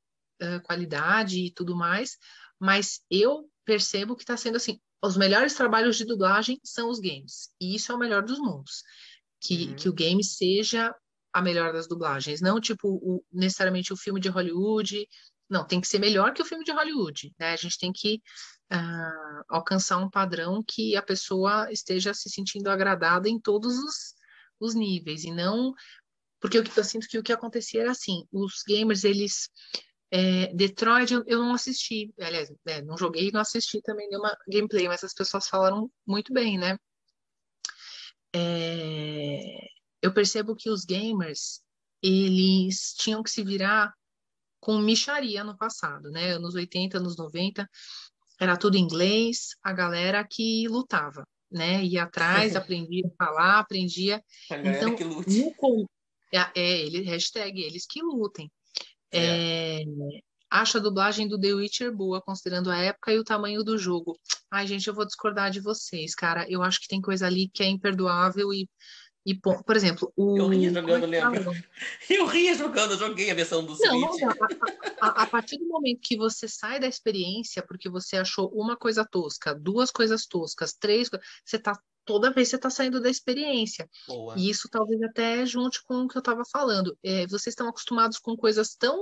[0.63, 2.17] qualidade e tudo mais,
[2.61, 7.49] mas eu percebo que está sendo assim, os melhores trabalhos de dublagem são os games,
[7.59, 8.83] e isso é o melhor dos mundos,
[9.39, 9.75] que, uhum.
[9.75, 10.95] que o game seja
[11.33, 15.07] a melhor das dublagens, não tipo o, necessariamente o filme de Hollywood,
[15.49, 17.51] não, tem que ser melhor que o filme de Hollywood, né?
[17.51, 18.21] A gente tem que
[18.71, 24.13] uh, alcançar um padrão que a pessoa esteja se sentindo agradada em todos os,
[24.59, 25.73] os níveis e não
[26.41, 29.49] porque eu, eu sinto que o que acontecia era assim, os gamers eles
[30.11, 34.87] é, Detroit eu, não assisti, aliás, é, não joguei e não assisti também nenhuma gameplay,
[34.87, 36.77] mas as pessoas falaram muito bem, né?
[38.33, 39.67] É,
[40.01, 41.61] eu percebo que os gamers
[42.03, 43.93] eles tinham que se virar
[44.59, 46.31] com micharia no passado, né?
[46.31, 47.69] Anos 80, anos 90,
[48.39, 51.85] era tudo inglês, a galera que lutava, né?
[51.85, 54.21] Ia atrás, aprendia a falar, aprendia.
[54.49, 55.39] A então, que lute.
[55.61, 55.87] No,
[56.33, 58.51] é, é, ele, hashtag eles que lutem.
[59.11, 59.81] É.
[59.81, 59.85] É,
[60.49, 64.17] acho a dublagem do The Witcher boa, considerando a época e o tamanho do jogo.
[64.49, 66.45] Ai, gente, eu vou discordar de vocês, cara.
[66.49, 68.67] Eu acho que tem coisa ali que é imperdoável e
[69.25, 70.35] e, por exemplo, o.
[70.37, 71.51] Eu ria jogando, lembro.
[72.09, 74.21] Eu ria jogando, eu joguei a versão do não, Switch.
[74.21, 74.29] Não,
[74.99, 78.75] a, a, a, partir do momento que você sai da experiência porque você achou uma
[78.75, 81.09] coisa tosca, duas coisas toscas, três,
[81.45, 83.89] você tá toda vez você está saindo da experiência.
[84.07, 84.35] Boa.
[84.37, 86.97] E isso talvez até junte com o que eu estava falando.
[87.03, 88.99] É, vocês estão acostumados com coisas tão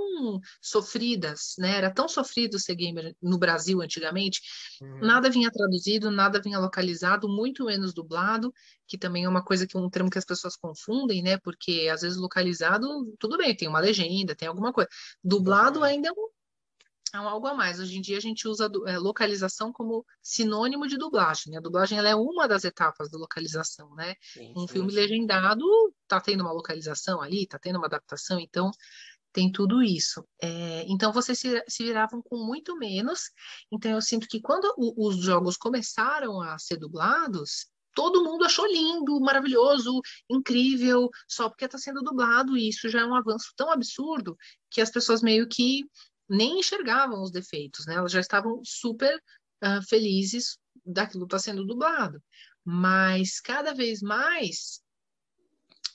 [0.60, 1.76] sofridas, né?
[1.76, 4.40] Era tão sofrido ser gamer no Brasil antigamente.
[4.80, 5.00] Uhum.
[5.00, 8.52] Nada vinha traduzido, nada vinha localizado, muito menos dublado,
[8.86, 11.38] que também é uma coisa que um termo que as pessoas confundem, né?
[11.38, 12.86] Porque às vezes localizado,
[13.18, 14.88] tudo bem, tem uma legenda, tem alguma coisa.
[15.22, 16.28] Dublado ainda é um
[17.16, 17.80] é um algo a mais.
[17.80, 21.52] Hoje em dia a gente usa é, localização como sinônimo de dublagem.
[21.52, 21.58] Né?
[21.58, 24.14] A dublagem é uma das etapas da localização, né?
[24.20, 25.64] Sim, um sim, filme legendado
[26.06, 28.70] tá tendo uma localização ali, tá tendo uma adaptação, então
[29.32, 30.24] tem tudo isso.
[30.42, 33.30] É, então vocês se, se, viravam com muito menos.
[33.70, 38.66] Então eu sinto que quando o, os jogos começaram a ser dublados, todo mundo achou
[38.66, 43.70] lindo, maravilhoso, incrível, só porque está sendo dublado, e isso já é um avanço tão
[43.70, 44.36] absurdo
[44.70, 45.84] que as pessoas meio que
[46.30, 47.94] nem enxergavam os defeitos, né?
[47.94, 49.14] Elas já estavam super
[49.64, 52.22] uh, felizes daquilo estar tá sendo dublado.
[52.64, 54.80] Mas cada vez mais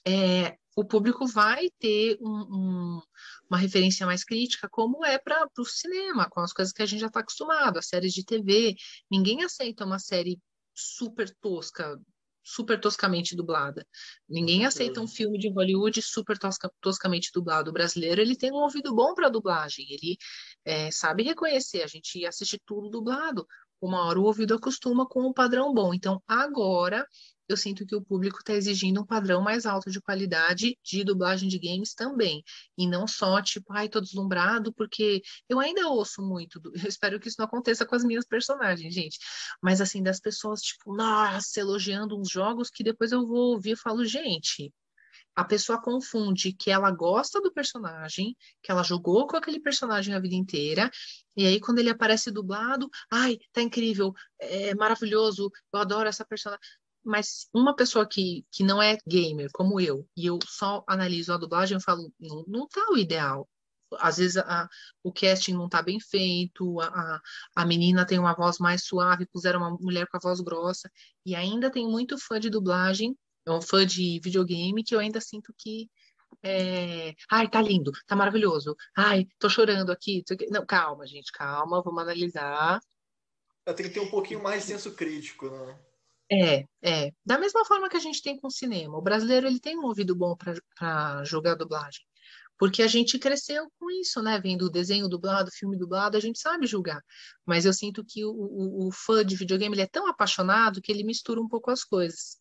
[0.06, 3.02] é, o público vai ter um, um,
[3.50, 7.00] uma referência mais crítica, como é para o cinema, com as coisas que a gente
[7.00, 8.76] já está acostumado, as séries de TV.
[9.10, 10.39] Ninguém aceita uma série
[10.74, 11.98] super tosca,
[12.45, 13.86] super toscamente dublada.
[14.29, 17.71] Ninguém aceita um filme de Hollywood super tosca, toscamente dublado.
[17.71, 20.15] O brasileiro ele tem um ouvido bom para dublagem, ele
[20.63, 21.81] é, sabe reconhecer.
[21.81, 23.47] A gente assiste tudo dublado.
[23.81, 25.93] Uma hora o ouvido acostuma com um padrão bom.
[25.93, 27.05] Então agora
[27.47, 31.47] eu sinto que o público está exigindo um padrão mais alto de qualidade de dublagem
[31.47, 32.43] de games também.
[32.77, 36.60] E não só, tipo, ai, tô deslumbrado, porque eu ainda ouço muito.
[36.60, 36.71] Do...
[36.86, 39.17] Eu espero que isso não aconteça com as minhas personagens, gente.
[39.62, 43.77] Mas, assim, das pessoas, tipo, nossa, elogiando uns jogos que depois eu vou ouvir e
[43.77, 44.71] falo, gente.
[45.36, 50.19] A pessoa confunde que ela gosta do personagem, que ela jogou com aquele personagem a
[50.19, 50.89] vida inteira,
[51.36, 56.63] e aí quando ele aparece dublado, ai, tá incrível, é maravilhoso, eu adoro essa personagem
[57.06, 61.38] mas uma pessoa que, que não é gamer, como eu, e eu só analiso a
[61.38, 63.48] dublagem, eu falo, não, não tá o ideal.
[64.00, 64.68] Às vezes a,
[65.04, 67.22] o casting não tá bem feito, a,
[67.56, 70.89] a menina tem uma voz mais suave, puseram uma mulher com a voz grossa,
[71.26, 73.15] e ainda tem muito fã de dublagem,
[73.46, 75.89] é um fã de videogame, que eu ainda sinto que
[76.44, 77.13] é...
[77.32, 78.76] Ai, tá lindo, tá maravilhoso.
[78.96, 80.24] Ai, tô chorando aqui.
[80.50, 82.80] Não, calma, gente, calma, vamos analisar.
[83.65, 85.80] Tem que ter um pouquinho mais de senso crítico, né?
[86.31, 87.11] É, é.
[87.25, 88.97] Da mesma forma que a gente tem com o cinema.
[88.97, 92.01] O brasileiro ele tem um ouvido bom para jogar dublagem.
[92.57, 94.39] Porque a gente cresceu com isso, né?
[94.39, 97.01] Vendo desenho dublado, filme dublado, a gente sabe julgar.
[97.45, 100.91] Mas eu sinto que o, o, o fã de videogame ele é tão apaixonado que
[100.91, 102.38] ele mistura um pouco as coisas.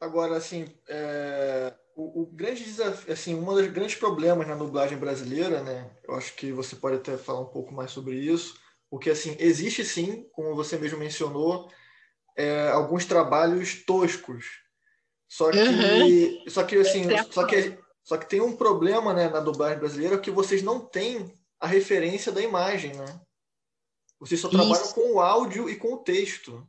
[0.00, 1.74] Agora, assim, é...
[1.94, 5.90] o, o, grande desafio, assim, um dos grandes problemas na dublagem brasileira, né?
[6.08, 9.84] Eu acho que você pode até falar um pouco mais sobre isso, porque assim existe
[9.84, 11.70] sim, como você mesmo mencionou,
[12.36, 14.46] é, alguns trabalhos toscos.
[15.28, 16.50] Só que, uhum.
[16.50, 20.30] só que assim, só que, só que tem um problema né, na dublagem brasileira que
[20.30, 23.20] vocês não têm a referência da imagem, né?
[24.18, 24.94] Vocês só trabalham Isso.
[24.94, 26.66] com o áudio e com o texto.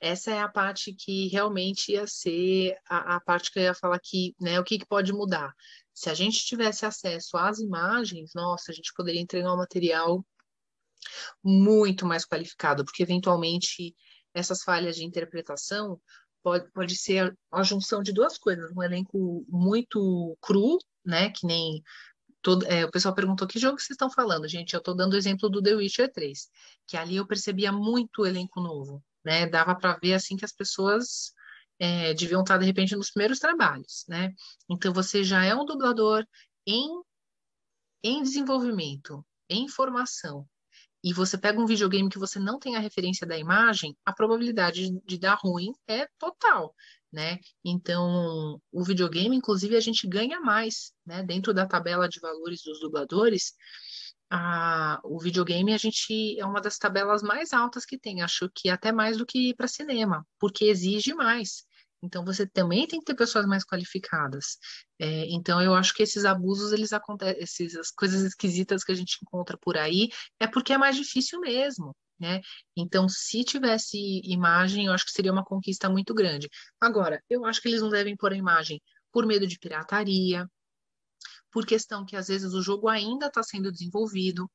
[0.00, 3.96] Essa é a parte que realmente ia ser a, a parte que eu ia falar
[3.96, 4.60] aqui, né?
[4.60, 5.52] O que, que pode mudar?
[5.92, 10.24] Se a gente tivesse acesso às imagens, nossa, a gente poderia entregar um material
[11.42, 13.94] muito mais qualificado, porque eventualmente
[14.34, 16.00] essas falhas de interpretação
[16.42, 18.70] pode, pode ser a junção de duas coisas.
[18.76, 21.30] Um elenco muito cru, né?
[21.30, 21.82] Que nem.
[22.42, 24.74] Todo, é, o pessoal perguntou que jogo vocês estão falando, gente.
[24.74, 26.50] Eu estou dando o exemplo do The Witcher 3,
[26.86, 29.46] que ali eu percebia muito elenco novo, né?
[29.46, 31.32] Dava para ver assim que as pessoas
[31.78, 34.30] é, deviam estar de repente nos primeiros trabalhos, né?
[34.68, 36.26] Então você já é um dublador
[36.66, 37.02] em,
[38.02, 40.46] em desenvolvimento, em formação
[41.04, 44.90] e você pega um videogame que você não tem a referência da imagem, a probabilidade
[45.04, 46.74] de dar ruim é total,
[47.12, 47.38] né?
[47.62, 51.22] Então, o videogame, inclusive, a gente ganha mais, né?
[51.22, 53.52] Dentro da tabela de valores dos dubladores,
[54.30, 58.70] a, o videogame a gente é uma das tabelas mais altas que tem, acho que
[58.70, 61.66] até mais do que para cinema, porque exige mais.
[62.04, 64.58] Então você também tem que ter pessoas mais qualificadas.
[64.98, 69.18] É, então eu acho que esses abusos eles acontecem, essas coisas esquisitas que a gente
[69.22, 71.96] encontra por aí é porque é mais difícil mesmo.
[72.18, 72.40] Né?
[72.76, 76.48] Então, se tivesse imagem, eu acho que seria uma conquista muito grande.
[76.80, 78.80] Agora, eu acho que eles não devem pôr a imagem
[79.12, 80.48] por medo de pirataria,
[81.50, 84.48] por questão que às vezes o jogo ainda está sendo desenvolvido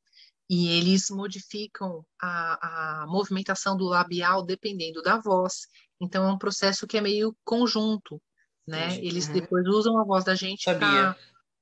[0.50, 5.68] e eles modificam a, a movimentação do labial dependendo da voz.
[6.00, 8.22] Então é um processo que é meio conjunto,
[8.68, 8.92] né?
[8.92, 9.02] Sim.
[9.02, 9.34] Eles uhum.
[9.34, 10.88] depois usam a voz da gente Sabia.
[10.88, 11.16] Pra...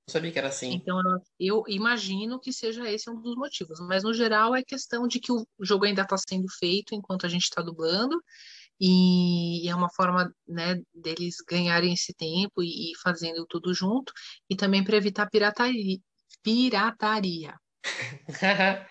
[0.10, 0.73] sabia que era assim.
[0.73, 1.00] Então
[1.39, 5.32] eu imagino que seja esse um dos motivos, mas no geral é questão de que
[5.32, 8.21] o jogo ainda está sendo feito enquanto a gente está dublando
[8.80, 14.13] e é uma forma né, deles ganharem esse tempo e, e fazendo tudo junto
[14.50, 15.97] e também para evitar pirataria.
[16.43, 17.56] pirataria.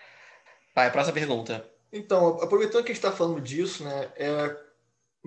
[0.75, 1.65] Vai, próxima pergunta.
[1.91, 4.66] Então, aproveitando que a gente está falando disso, né, é,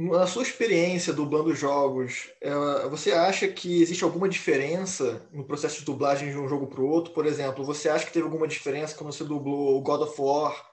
[0.00, 2.50] na sua experiência dublando jogos, é,
[2.88, 6.88] você acha que existe alguma diferença no processo de dublagem de um jogo para o
[6.88, 7.12] outro?
[7.12, 10.70] Por exemplo, você acha que teve alguma diferença quando você dublou o God of War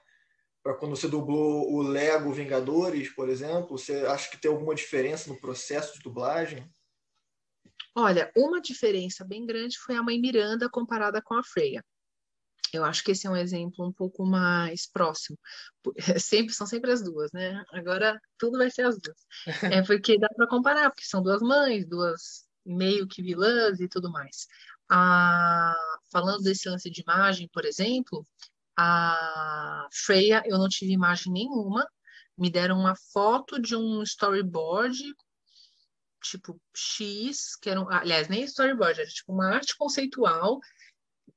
[0.62, 3.76] para quando você dublou o Lego Vingadores, por exemplo?
[3.76, 6.66] Você acha que tem alguma diferença no processo de dublagem?
[7.94, 11.84] Olha, uma diferença bem grande foi a mãe Miranda comparada com a Freya.
[12.72, 15.38] Eu acho que esse é um exemplo um pouco mais próximo.
[16.20, 17.64] Sempre são sempre as duas, né?
[17.72, 19.16] Agora tudo vai ser as duas.
[19.80, 24.10] É porque dá para comparar, porque são duas mães, duas meio que vilãs e tudo
[24.10, 24.46] mais.
[24.90, 25.74] Ah,
[26.12, 28.26] falando desse lance de imagem, por exemplo,
[28.76, 31.86] a Freya, eu não tive imagem nenhuma.
[32.36, 34.96] Me deram uma foto de um storyboard
[36.22, 40.58] tipo X, que era um, aliás, nem storyboard, era tipo uma arte conceitual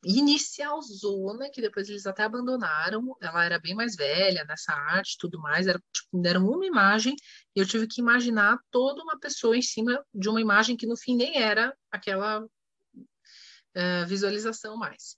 [0.04, 3.16] inicial zona, que depois eles até abandonaram.
[3.22, 5.68] Ela era bem mais velha nessa arte tudo mais.
[5.68, 7.16] Era, tipo, deram uma imagem
[7.56, 10.98] e eu tive que imaginar toda uma pessoa em cima de uma imagem que no
[10.98, 15.18] fim nem era aquela uh, visualização mais.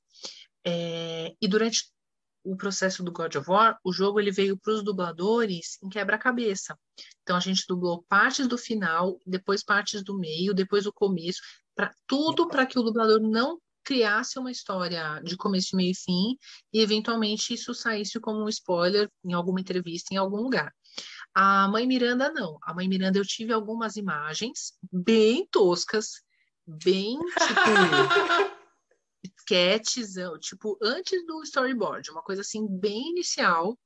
[0.66, 1.92] É, e durante
[2.44, 6.78] o processo do God of War, o jogo ele veio para os dubladores em quebra-cabeça.
[7.22, 11.42] Então a gente dublou partes do final, depois partes do meio, depois o começo,
[11.74, 16.38] para tudo para que o dublador não criasse uma história de começo, meio e fim,
[16.72, 20.74] e eventualmente isso saísse como um spoiler em alguma entrevista, em algum lugar.
[21.34, 22.58] A mãe Miranda, não.
[22.64, 26.22] A mãe Miranda, eu tive algumas imagens bem toscas,
[26.66, 28.54] bem tipo.
[29.44, 33.78] sketches, tipo, antes do storyboard, uma coisa assim, bem inicial.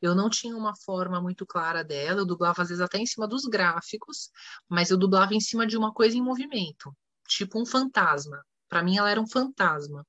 [0.00, 3.28] Eu não tinha uma forma muito clara dela, eu dublava às vezes até em cima
[3.28, 4.30] dos gráficos,
[4.68, 6.96] mas eu dublava em cima de uma coisa em movimento,
[7.28, 8.42] tipo um fantasma.
[8.70, 10.06] Para mim, ela era um fantasma,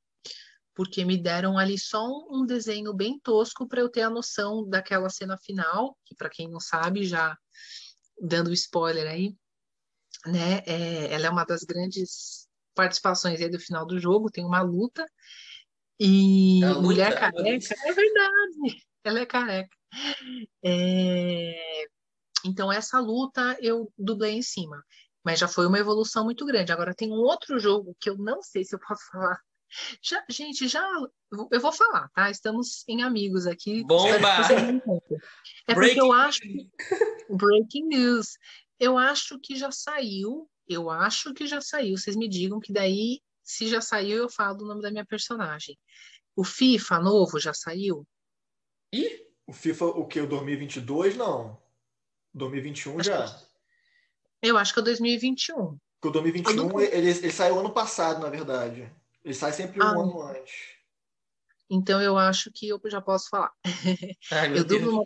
[0.75, 5.09] porque me deram ali só um desenho bem tosco para eu ter a noção daquela
[5.09, 7.35] cena final, que para quem não sabe, já
[8.21, 9.35] dando spoiler aí,
[10.27, 10.59] né?
[10.67, 15.05] É, ela é uma das grandes participações aí do final do jogo, tem uma luta
[15.99, 19.75] e luta, mulher careca, é verdade, ela é careca.
[20.63, 21.85] É...
[22.45, 24.83] Então essa luta eu dublei em cima.
[25.23, 26.71] Mas já foi uma evolução muito grande.
[26.71, 29.39] Agora tem um outro jogo que eu não sei se eu posso falar.
[30.01, 30.85] Já, gente, já
[31.49, 32.29] eu vou falar, tá?
[32.29, 33.83] Estamos em amigos aqui.
[33.85, 34.27] Bomba!
[35.67, 36.41] É porque eu acho
[37.29, 38.37] breaking news.
[38.77, 40.49] Eu acho que já saiu.
[40.67, 41.97] Eu acho que já saiu.
[41.97, 45.77] Vocês me digam que daí, se já saiu, eu falo o nome da minha personagem.
[46.35, 48.05] O FIFA novo já saiu?
[48.93, 50.19] Ih, o FIFA, o que?
[50.19, 51.15] O 2022?
[51.15, 51.61] Não.
[52.33, 53.27] 2021 acho já.
[53.27, 53.50] Que...
[54.41, 55.77] Eu acho que é 2021.
[55.99, 58.91] Porque o 2021 ele, ele saiu ano passado, na verdade.
[59.23, 59.91] Ele sai sempre um ah.
[59.91, 60.81] ano antes.
[61.69, 63.51] Então eu acho que eu já posso falar.
[64.31, 65.05] Ai, eu, dublo uma,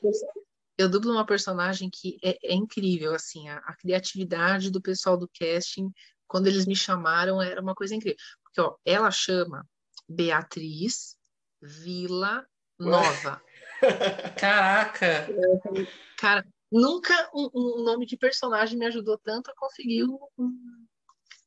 [0.77, 5.29] eu dublo uma personagem que é, é incrível, assim, a, a, criatividade do pessoal do
[5.37, 5.91] casting,
[6.27, 8.17] quando eles me chamaram, era uma coisa incrível.
[8.43, 9.67] Porque, ó, ela chama
[10.09, 11.15] Beatriz
[11.61, 12.45] Vila
[12.79, 13.41] Nova.
[14.39, 15.27] Caraca!
[16.17, 16.45] Cara,
[16.75, 20.19] Nunca um, um, nome de personagem me ajudou tanto a conseguir um,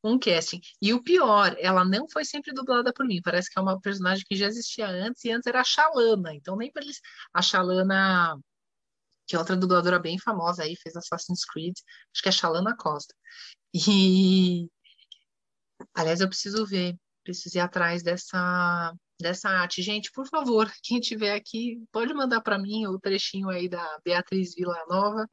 [0.02, 0.58] um, casting.
[0.80, 3.20] E o pior, ela não foi sempre dublada por mim.
[3.22, 6.34] Parece que é uma personagem que já existia antes, e antes era a Shalana.
[6.34, 6.98] Então, nem para eles.
[7.34, 8.38] A Shalana,
[9.26, 11.74] que é outra dubladora bem famosa aí, fez Assassin's Creed,
[12.14, 13.14] acho que é a Shalana Costa.
[13.74, 14.66] E.
[15.94, 19.82] Aliás, eu preciso ver, preciso ir atrás dessa dessa arte.
[19.82, 24.54] Gente, por favor, quem tiver aqui, pode mandar para mim o trechinho aí da Beatriz
[24.54, 25.28] Villanova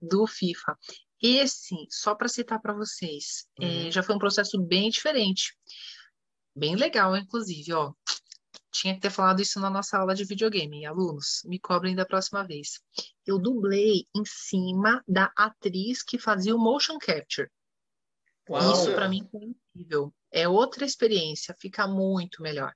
[0.00, 0.76] do FIFA.
[1.22, 3.86] Esse, só para citar para vocês, é, uhum.
[3.88, 5.56] é, já foi um processo bem diferente.
[6.54, 7.92] Bem legal, inclusive, ó.
[8.72, 10.84] Tinha que ter falado isso na nossa aula de videogame.
[10.84, 12.80] Alunos, me cobrem da próxima vez.
[13.26, 17.48] Eu dublei em cima da atriz que fazia o motion capture.
[18.48, 18.72] Uau.
[18.72, 20.14] Isso para mim foi incrível.
[20.30, 22.72] É outra experiência, fica muito melhor.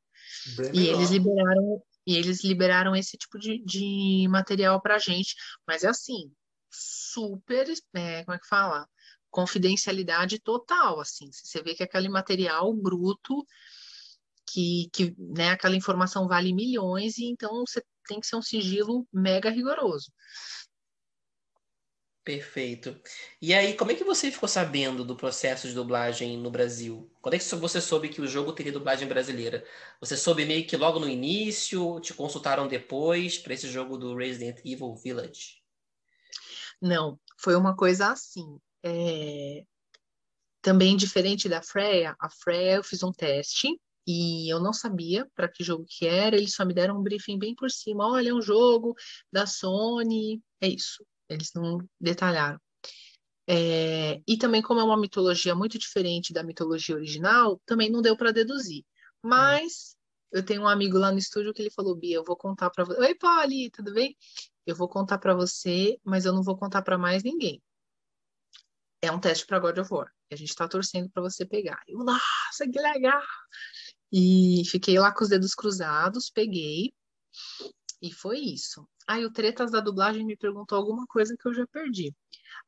[0.56, 5.35] Bem e eles liberaram e eles liberaram esse tipo de, de material para gente,
[5.66, 6.33] mas é assim,
[6.70, 8.88] super, é, como é que fala?
[9.30, 11.30] Confidencialidade total, assim.
[11.30, 13.46] Você vê que aquele material bruto,
[14.46, 19.06] que, que né, aquela informação vale milhões, e então você tem que ser um sigilo
[19.12, 20.11] mega rigoroso.
[22.22, 23.00] Perfeito.
[23.40, 27.11] E aí, como é que você ficou sabendo do processo de dublagem no Brasil?
[27.20, 29.64] Quando é que você soube que o jogo teria dublagem brasileira?
[30.00, 31.98] Você soube meio que logo no início?
[32.00, 35.62] Te consultaram depois para esse jogo do Resident Evil Village?
[36.80, 38.59] Não, foi uma coisa assim.
[38.83, 39.64] É...
[40.61, 45.48] Também diferente da Freya, a Freya eu fiz um teste e eu não sabia para
[45.48, 48.06] que jogo que era, eles só me deram um briefing bem por cima.
[48.06, 48.94] Olha, é um jogo
[49.33, 52.60] da Sony, é isso eles não detalharam.
[53.48, 58.16] É, e também, como é uma mitologia muito diferente da mitologia original, também não deu
[58.16, 58.84] para deduzir.
[59.22, 59.96] Mas
[60.32, 62.84] eu tenho um amigo lá no estúdio que ele falou: Bia, eu vou contar para
[62.84, 63.00] você.
[63.00, 64.16] Oi, Polly, tudo bem?
[64.66, 67.62] Eu vou contar para você, mas eu não vou contar para mais ninguém.
[69.02, 70.12] É um teste para God of War.
[70.30, 71.82] A gente está torcendo para você pegar.
[71.88, 73.22] Eu, nossa, que legal!
[74.12, 76.92] E fiquei lá com os dedos cruzados, peguei.
[78.02, 78.88] E foi isso.
[79.06, 82.14] Aí o Tretas da dublagem me perguntou alguma coisa que eu já perdi.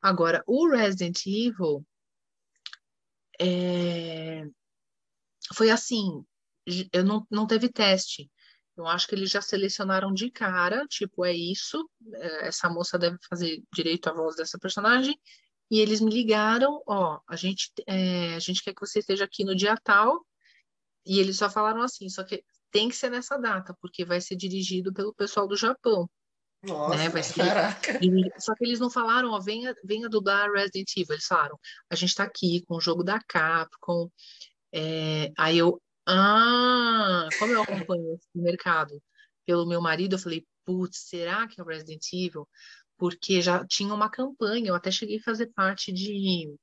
[0.01, 1.85] Agora, o Resident Evil
[3.39, 4.45] é...
[5.55, 6.23] foi assim,
[6.91, 8.29] eu não, não teve teste.
[8.75, 13.17] Eu acho que eles já selecionaram de cara, tipo, é isso, é, essa moça deve
[13.29, 15.19] fazer direito à voz dessa personagem.
[15.69, 19.43] E eles me ligaram, ó, a gente, é, a gente quer que você esteja aqui
[19.43, 20.25] no dia tal.
[21.05, 22.43] E eles só falaram assim, só que
[22.73, 26.09] tem que ser nessa data, porque vai ser dirigido pelo pessoal do Japão.
[26.63, 27.07] Nossa, né?
[27.07, 27.45] Vai ser...
[27.45, 27.99] caraca.
[28.39, 31.13] Só que eles não falaram, ó, venha, venha dublar Resident Evil.
[31.13, 31.57] Eles falaram,
[31.89, 34.09] a gente tá aqui com o jogo da Capcom.
[34.73, 35.31] É...
[35.37, 38.99] Aí eu, ah, como eu acompanho esse mercado
[39.45, 42.47] pelo meu marido, eu falei, putz, será que é o Resident Evil?
[42.97, 46.55] Porque já tinha uma campanha, eu até cheguei a fazer parte de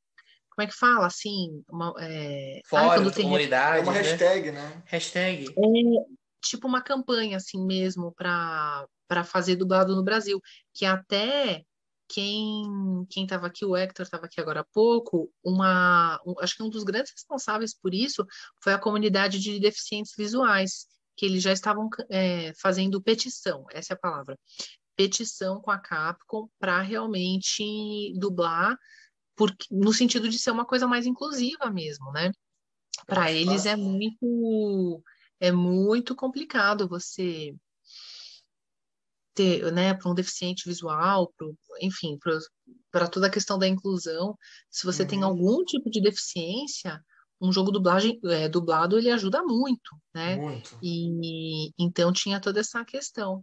[0.60, 2.60] como é que fala, assim, uma, é...
[2.66, 4.00] Fórum, Ai, comunidade, é uma né?
[4.00, 4.82] hashtag, né?
[4.84, 5.48] Hashtag.
[5.48, 10.40] É, tipo uma campanha, assim mesmo, para para fazer dublado no Brasil,
[10.72, 11.64] que até
[12.08, 16.62] quem quem estava aqui, o Hector estava aqui agora há pouco, uma um, acho que
[16.62, 18.24] um dos grandes responsáveis por isso
[18.62, 23.96] foi a comunidade de deficientes visuais, que eles já estavam é, fazendo petição, essa é
[23.96, 24.38] a palavra,
[24.94, 28.76] petição com a Capcom para realmente dublar,
[29.40, 32.30] porque, no sentido de ser uma coisa mais inclusiva mesmo, né?
[33.06, 35.02] Para eles é muito
[35.40, 37.56] é muito complicado você
[39.34, 42.18] ter, né, para um deficiente visual, pro, enfim,
[42.90, 44.36] para toda a questão da inclusão,
[44.68, 45.08] se você uhum.
[45.08, 47.02] tem algum tipo de deficiência,
[47.40, 50.36] um jogo dublagem, é, dublado ele ajuda muito, né?
[50.36, 50.78] Muito.
[50.82, 53.42] E então tinha toda essa questão.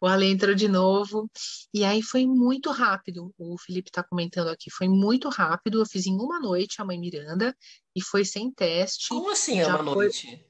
[0.00, 1.30] O Ale entrou de novo.
[1.72, 3.32] E aí foi muito rápido.
[3.38, 4.70] O Felipe está comentando aqui.
[4.70, 5.80] Foi muito rápido.
[5.80, 7.56] Eu fiz em uma noite a Mãe Miranda
[7.94, 9.08] e foi sem teste.
[9.08, 10.46] Como assim uma noite?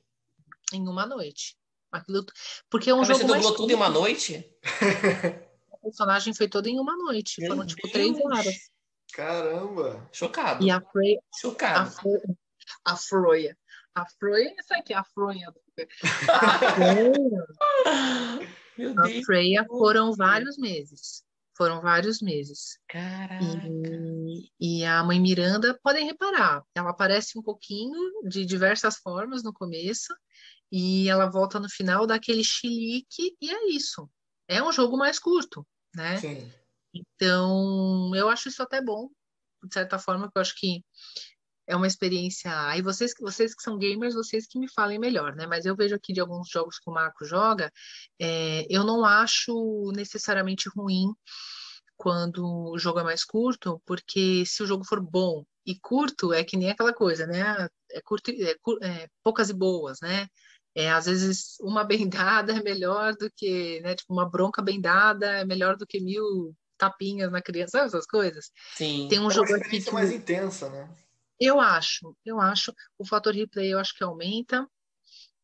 [0.73, 1.57] Em uma noite.
[1.91, 2.25] Aquilo...
[2.71, 3.19] Porque é um jogo.
[3.19, 4.45] Você dublou tudo em uma noite?
[5.71, 7.41] O personagem foi todo em uma noite.
[7.41, 8.73] Meu Foram tipo três horas.
[9.13, 10.09] Caramba!
[10.11, 10.65] Chocado.
[10.65, 11.21] E a Freya.
[11.39, 11.91] Chocado.
[12.85, 13.57] A, Freya.
[13.95, 15.53] A Freya, é isso aqui, a Freya.
[16.29, 17.47] A Freya.
[18.77, 19.25] Meu a Deus.
[19.25, 21.25] Freya foram vários meses.
[21.57, 22.79] Foram vários meses.
[22.89, 23.45] Caraca.
[23.45, 29.53] E, e, a mãe Miranda, podem reparar, ela aparece um pouquinho de diversas formas no
[29.53, 30.15] começo,
[30.71, 34.09] e ela volta no final daquele chilique, e é isso.
[34.49, 36.17] É um jogo mais curto, né?
[36.17, 36.51] Sim.
[36.95, 39.11] Então, eu acho isso até bom,
[39.63, 40.83] de certa forma, que eu acho que
[41.73, 42.51] é uma experiência.
[42.69, 45.47] Aí vocês, vocês que são gamers, vocês que me falem melhor, né?
[45.47, 47.73] Mas eu vejo aqui de alguns jogos que o Marco joga,
[48.21, 51.13] é, eu não acho necessariamente ruim
[51.97, 56.45] quando o jogo é mais curto, porque se o jogo for bom e curto, é
[56.45, 57.69] que nem aquela coisa, né?
[57.91, 60.27] É, curto, é, é poucas e boas, né?
[60.75, 63.95] É, às vezes uma bem dada é melhor do que, né?
[63.95, 68.07] Tipo, uma bronca bem dada é melhor do que mil tapinhas na criança, sabe essas
[68.07, 68.51] coisas?
[68.77, 69.07] Sim.
[69.09, 69.91] Tem um é jogo aqui que...
[69.91, 70.91] mais intensa, né?
[71.43, 72.73] Eu acho, eu acho.
[72.97, 74.67] O fator replay eu acho que aumenta.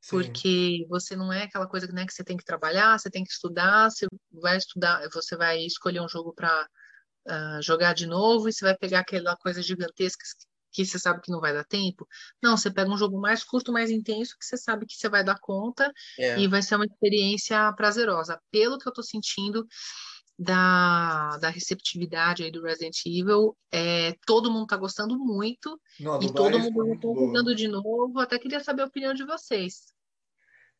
[0.08, 3.32] porque você não é aquela coisa né, que você tem que trabalhar, você tem que
[3.32, 8.48] estudar, você vai estudar, você vai escolher um jogo para uh, ah, jogar de novo
[8.48, 10.24] e você vai pegar aquela coisa gigantesca
[10.72, 12.06] que você sabe que não vai dar tempo.
[12.42, 15.24] Não, você pega um jogo mais curto, mais intenso, que você sabe que você vai
[15.24, 16.38] dar conta é.
[16.38, 18.40] e vai ser uma experiência prazerosa.
[18.50, 19.66] Pelo que eu estou sentindo
[20.38, 26.32] da, da receptividade aí do Resident Evil, é, todo mundo está gostando muito não, e
[26.32, 28.20] todo mundo está jogando de novo.
[28.20, 29.92] Até queria saber a opinião de vocês.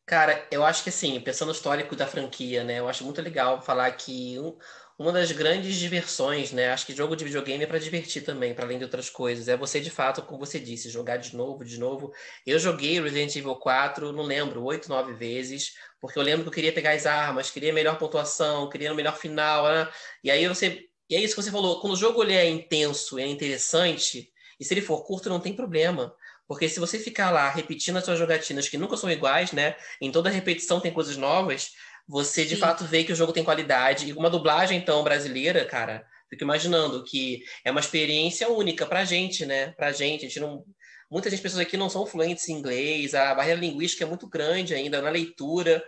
[0.05, 2.79] Cara, eu acho que assim, pensando no histórico da franquia, né?
[2.79, 4.57] Eu acho muito legal falar que um,
[4.99, 6.71] uma das grandes diversões, né?
[6.71, 9.47] Acho que jogo de videogame é para divertir também, para além de outras coisas.
[9.47, 12.11] É você, de fato, como você disse, jogar de novo, de novo.
[12.45, 16.53] Eu joguei Resident Evil 4, não lembro, oito, nove vezes, porque eu lembro que eu
[16.53, 19.89] queria pegar as armas, queria melhor pontuação, queria o melhor final, né?
[20.21, 20.85] E aí você.
[21.09, 24.29] E é isso que você falou, quando o jogo ele é intenso, é interessante,
[24.59, 26.13] e se ele for curto, não tem problema.
[26.45, 29.75] Porque se você ficar lá repetindo as suas jogatinas que nunca são iguais, né?
[30.01, 31.73] Em toda repetição tem coisas novas,
[32.09, 32.61] você de Sim.
[32.61, 34.09] fato vê que o jogo tem qualidade.
[34.09, 39.45] E uma dublagem, então, brasileira, cara, fico imaginando que é uma experiência única pra gente,
[39.45, 39.73] né?
[39.73, 40.25] Pra gente.
[40.25, 40.65] A gente não.
[41.09, 44.73] Muitas das pessoas aqui não são fluentes em inglês, a barreira linguística é muito grande
[44.73, 45.83] ainda na leitura.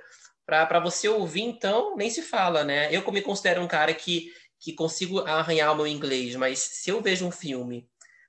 [0.45, 2.93] Para você ouvir, então, nem se fala, né?
[2.93, 6.89] Eu, como me considero um cara que, que consigo arranhar o meu inglês, mas se
[6.91, 7.87] eu vejo um filme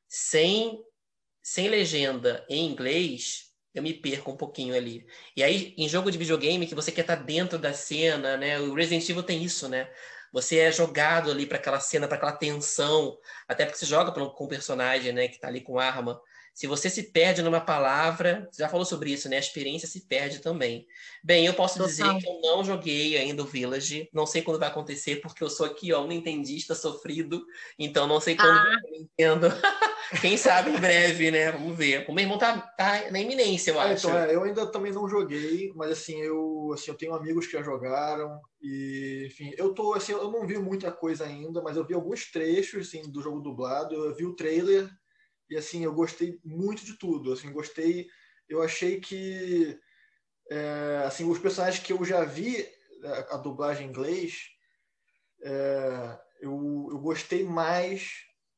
[0.09, 0.79] sem,
[1.43, 5.07] sem legenda em inglês, eu me perco um pouquinho ali.
[5.37, 8.61] E aí, em jogo de videogame, que você quer estar dentro da cena, né?
[8.61, 9.89] O Resident Evil tem isso, né?
[10.33, 14.45] Você é jogado ali para aquela cena, para aquela tensão, até porque você joga com
[14.45, 16.19] um personagem, né, que está ali com arma.
[16.55, 19.37] Se você se perde numa palavra, você já falou sobre isso, né?
[19.37, 20.87] A experiência se perde também.
[21.25, 21.89] Bem, eu posso Total.
[21.89, 25.49] dizer que eu não joguei ainda o Village, não sei quando vai acontecer, porque eu
[25.49, 27.43] sou aqui, ó, um nintendista sofrido,
[27.79, 28.81] então não sei quando ah.
[28.85, 29.47] eu entendo.
[30.21, 31.53] Quem sabe em breve, né?
[31.53, 32.05] Vamos ver.
[32.09, 34.07] O meu irmão tá, tá na iminência, eu é, acho.
[34.07, 37.53] Então, é, eu ainda também não joguei, mas assim, eu, assim, eu tenho amigos que
[37.53, 41.87] já jogaram e, enfim, eu tô, assim, eu não vi muita coisa ainda, mas eu
[41.87, 44.89] vi alguns trechos, assim, do jogo dublado, eu vi o trailer
[45.53, 48.07] e assim eu gostei muito de tudo assim gostei
[48.49, 49.79] eu achei que
[50.51, 52.67] é, assim os personagens que eu já vi
[53.05, 54.49] a, a dublagem em inglês
[55.45, 58.13] é, eu, eu gostei mais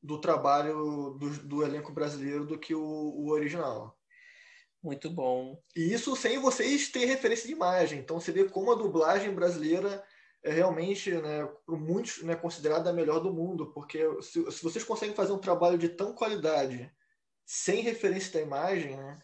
[0.05, 3.97] do trabalho do, do elenco brasileiro do que o, o, original.
[4.81, 5.59] Muito bom.
[5.75, 7.99] E isso sem vocês ter referência de imagem.
[7.99, 10.03] Então você vê como a dublagem brasileira
[10.43, 14.83] é realmente, né, por muitos, né, considerada a melhor do mundo, porque se, se, vocês
[14.83, 16.91] conseguem fazer um trabalho de tão qualidade
[17.43, 19.17] sem referência da imagem, né,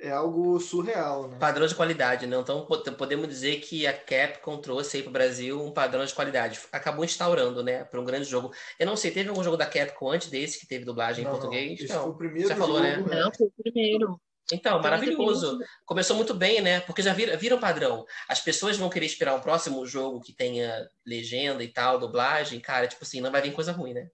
[0.00, 1.38] é algo surreal, né?
[1.38, 2.36] Padrão de qualidade, né?
[2.36, 6.60] Então podemos dizer que a Capcom trouxe aí para o Brasil um padrão de qualidade.
[6.70, 8.52] Acabou instaurando, né, para um grande jogo.
[8.78, 11.34] Eu não sei, teve algum jogo da Capcom antes desse que teve dublagem não, em
[11.34, 11.78] português?
[11.78, 12.02] Não, esse não.
[12.02, 12.96] foi o primeiro Já falou, né?
[12.96, 13.20] jogo, né?
[13.20, 14.20] Não, foi o primeiro.
[14.52, 15.58] Então, maravilhoso.
[15.84, 16.80] Começou muito bem, né?
[16.80, 18.06] Porque já viram, viram padrão.
[18.28, 22.86] As pessoas vão querer esperar um próximo jogo que tenha legenda e tal, dublagem, cara,
[22.86, 24.08] tipo assim, não vai vir coisa ruim, né?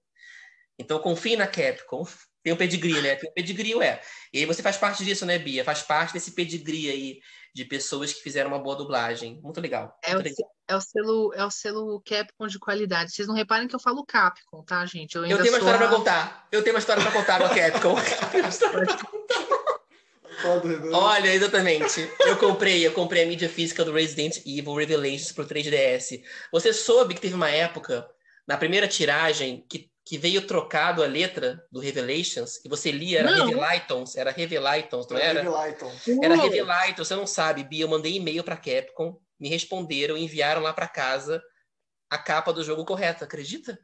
[0.77, 2.05] Então confie na Capcom.
[2.45, 3.15] Tem o pedigree, né?
[3.15, 3.99] Tem o pedigree, ué.
[4.31, 5.65] E aí você faz parte disso, né, Bia?
[5.65, 7.19] Faz parte desse pedigree aí
[7.51, 9.39] de pessoas que fizeram uma boa dublagem.
[9.41, 9.97] Muito legal.
[10.03, 10.51] É, muito o, legal.
[10.67, 13.11] é o, selo, é o selo Capcom de qualidade.
[13.11, 15.15] Vocês não reparem que eu falo Capcom, tá, gente?
[15.15, 15.87] Eu, eu tenho uma história a...
[15.87, 16.47] pra contar.
[16.51, 17.95] Eu tenho uma história pra contar com a Capcom.
[20.93, 22.07] Olha, exatamente.
[22.19, 26.21] Eu comprei, eu comprei a mídia física do Resident Evil Revelations pro 3DS.
[26.51, 28.07] Você soube que teve uma época,
[28.47, 33.33] na primeira tiragem, que, que veio trocado a letra do Revelations, e você lia, era
[33.33, 35.41] Revelaitons, era Revelaitons, não era?
[35.41, 36.07] Revelaitons.
[36.23, 40.71] Era Revelaitons, você não sabe, Bia, eu mandei e-mail pra Capcom, me responderam, enviaram lá
[40.71, 41.41] pra casa
[42.07, 43.79] a capa do jogo correta, acredita?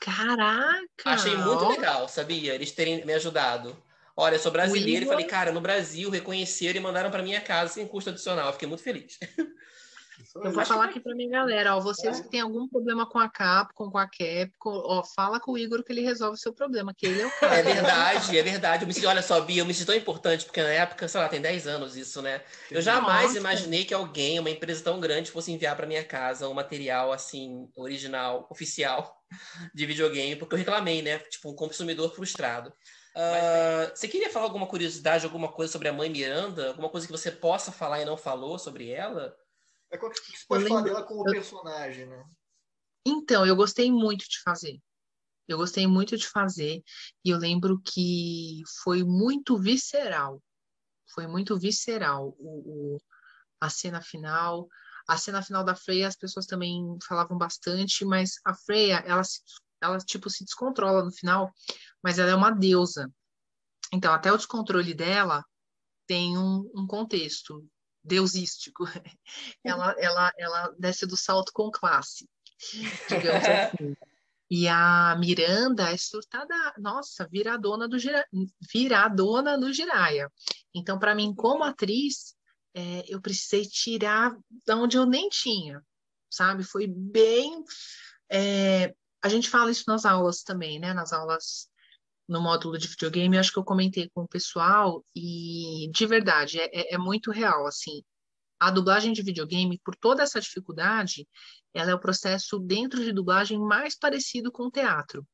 [0.00, 0.86] Caraca!
[1.04, 2.54] Achei muito legal, sabia?
[2.54, 3.82] Eles terem me ajudado.
[4.16, 7.74] Olha, eu sou brasileiro e falei, cara, no Brasil reconheceram e mandaram para minha casa
[7.74, 8.46] sem custo adicional.
[8.46, 9.18] Eu fiquei muito feliz.
[10.36, 12.22] Eu vou falar aqui para minha galera, ó, vocês é.
[12.22, 15.82] que têm algum problema com a Capcom, com a Capcom, ó, fala com o Igor
[15.82, 17.56] que ele resolve o seu problema, que ele é o cara.
[17.56, 18.84] É verdade, é verdade.
[18.84, 21.20] Eu me senti, olha só, Bia, eu me senti tão importante, porque na época, sei
[21.20, 22.42] lá, tem 10 anos isso, né?
[22.70, 23.38] Eu jamais Nossa.
[23.38, 27.68] imaginei que alguém, uma empresa tão grande, fosse enviar para minha casa um material, assim,
[27.76, 29.20] original, oficial,
[29.74, 31.18] de videogame, porque eu reclamei, né?
[31.18, 32.72] Tipo, um consumidor frustrado.
[33.16, 36.68] Uh, você queria falar alguma curiosidade, alguma coisa sobre a mãe Miranda?
[36.68, 39.34] Alguma coisa que você possa falar e não falou sobre ela?
[39.90, 42.24] É, o que você pode falar dela como personagem, né?
[43.04, 44.80] Então, eu gostei muito de fazer.
[45.48, 46.82] Eu gostei muito de fazer.
[47.24, 50.40] E eu lembro que foi muito visceral.
[51.12, 53.00] Foi muito visceral o, o
[53.60, 54.68] a cena final.
[55.08, 59.22] A cena final da Freya, as pessoas também falavam bastante, mas a Freya, ela,
[59.82, 61.52] ela tipo, se descontrola no final,
[62.02, 63.12] mas ela é uma deusa.
[63.92, 65.44] Então, até o descontrole dela
[66.06, 67.66] tem um, um contexto
[68.02, 68.84] deusístico.
[69.64, 72.28] Ela, ela, ela desce do salto com classe,
[73.08, 73.96] digamos assim.
[74.50, 78.26] E a Miranda é surtada, nossa, viradona do gira,
[78.72, 80.28] viradona no Giraia.
[80.74, 82.34] Então, para mim, como atriz,
[82.74, 84.36] é, eu precisei tirar
[84.66, 85.80] da onde eu nem tinha,
[86.28, 86.64] sabe?
[86.64, 87.62] Foi bem.
[88.28, 88.92] É,
[89.22, 90.92] a gente fala isso nas aulas também, né?
[90.92, 91.69] Nas aulas
[92.30, 96.60] no módulo de videogame, eu acho que eu comentei com o pessoal e de verdade
[96.60, 98.02] é, é, é muito real assim.
[98.58, 101.26] A dublagem de videogame, por toda essa dificuldade,
[101.74, 105.26] ela é o processo dentro de dublagem mais parecido com o teatro.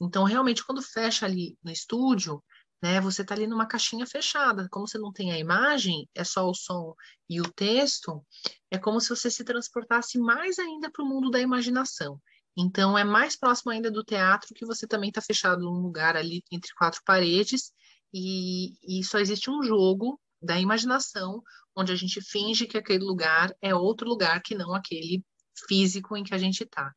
[0.00, 2.42] Então, realmente, quando fecha ali no estúdio,
[2.80, 4.68] né, você está ali numa caixinha fechada.
[4.70, 6.94] Como você não tem a imagem, é só o som
[7.28, 8.24] e o texto,
[8.70, 12.20] é como se você se transportasse mais ainda para o mundo da imaginação.
[12.56, 16.42] Então, é mais próximo ainda do teatro que você também está fechado num lugar ali
[16.50, 17.72] entre quatro paredes
[18.12, 21.42] e, e só existe um jogo da imaginação
[21.74, 25.24] onde a gente finge que aquele lugar é outro lugar que não aquele
[25.66, 26.92] físico em que a gente está.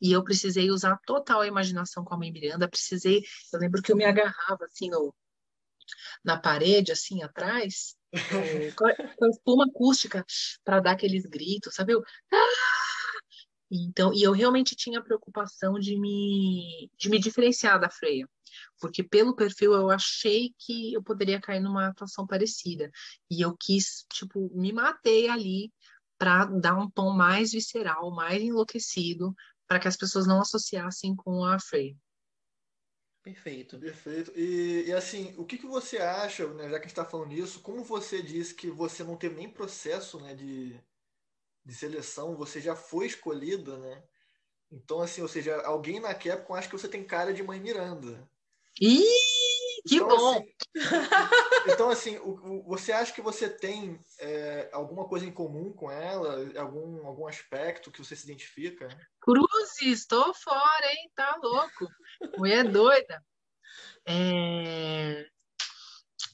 [0.00, 3.92] E eu precisei usar total a imaginação com a mãe Miranda, precisei, eu lembro que
[3.92, 5.14] eu me agarrava assim no,
[6.24, 7.96] na parede, assim, atrás,
[8.76, 10.24] com, a espuma acústica,
[10.64, 11.94] para dar aqueles gritos, sabe?
[11.94, 12.02] Eu,
[12.32, 12.77] ah!
[13.70, 18.28] Então, e eu realmente tinha preocupação de me, de me diferenciar da Freia,
[18.80, 22.90] porque pelo perfil eu achei que eu poderia cair numa atuação parecida.
[23.30, 25.72] E eu quis, tipo, me matei ali
[26.18, 29.34] para dar um tom mais visceral, mais enlouquecido,
[29.66, 31.96] para que as pessoas não associassem com a Freia.
[33.22, 33.78] Perfeito.
[33.78, 34.32] Perfeito.
[34.34, 37.28] E, e, assim, o que, que você acha, né, já que a gente está falando
[37.28, 40.80] nisso, como você disse que você não teve nem processo né, de,
[41.68, 44.02] de seleção, você já foi escolhida, né?
[44.72, 48.26] Então, assim, ou seja, alguém na Capcom acha que você tem cara de mãe Miranda.
[48.80, 49.04] Ih,
[49.86, 50.36] que então, bom!
[50.36, 50.54] Assim,
[51.70, 55.90] então, assim, o, o, você acha que você tem é, alguma coisa em comum com
[55.90, 56.38] ela?
[56.58, 58.88] Algum, algum aspecto que você se identifica?
[59.20, 61.10] Cruzes, estou fora, hein?
[61.14, 61.86] Tá louco.
[62.38, 63.22] Mulher doida.
[64.06, 65.28] É...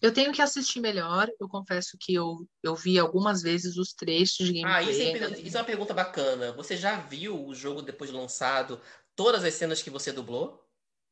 [0.05, 1.31] Eu tenho que assistir melhor.
[1.41, 4.75] Eu confesso que eu, eu vi algumas vezes os trechos de gameplay.
[4.75, 6.53] Ah, isso é, isso é uma pergunta bacana.
[6.53, 8.79] Você já viu o jogo depois de lançado?
[9.17, 10.63] Todas as cenas que você dublou?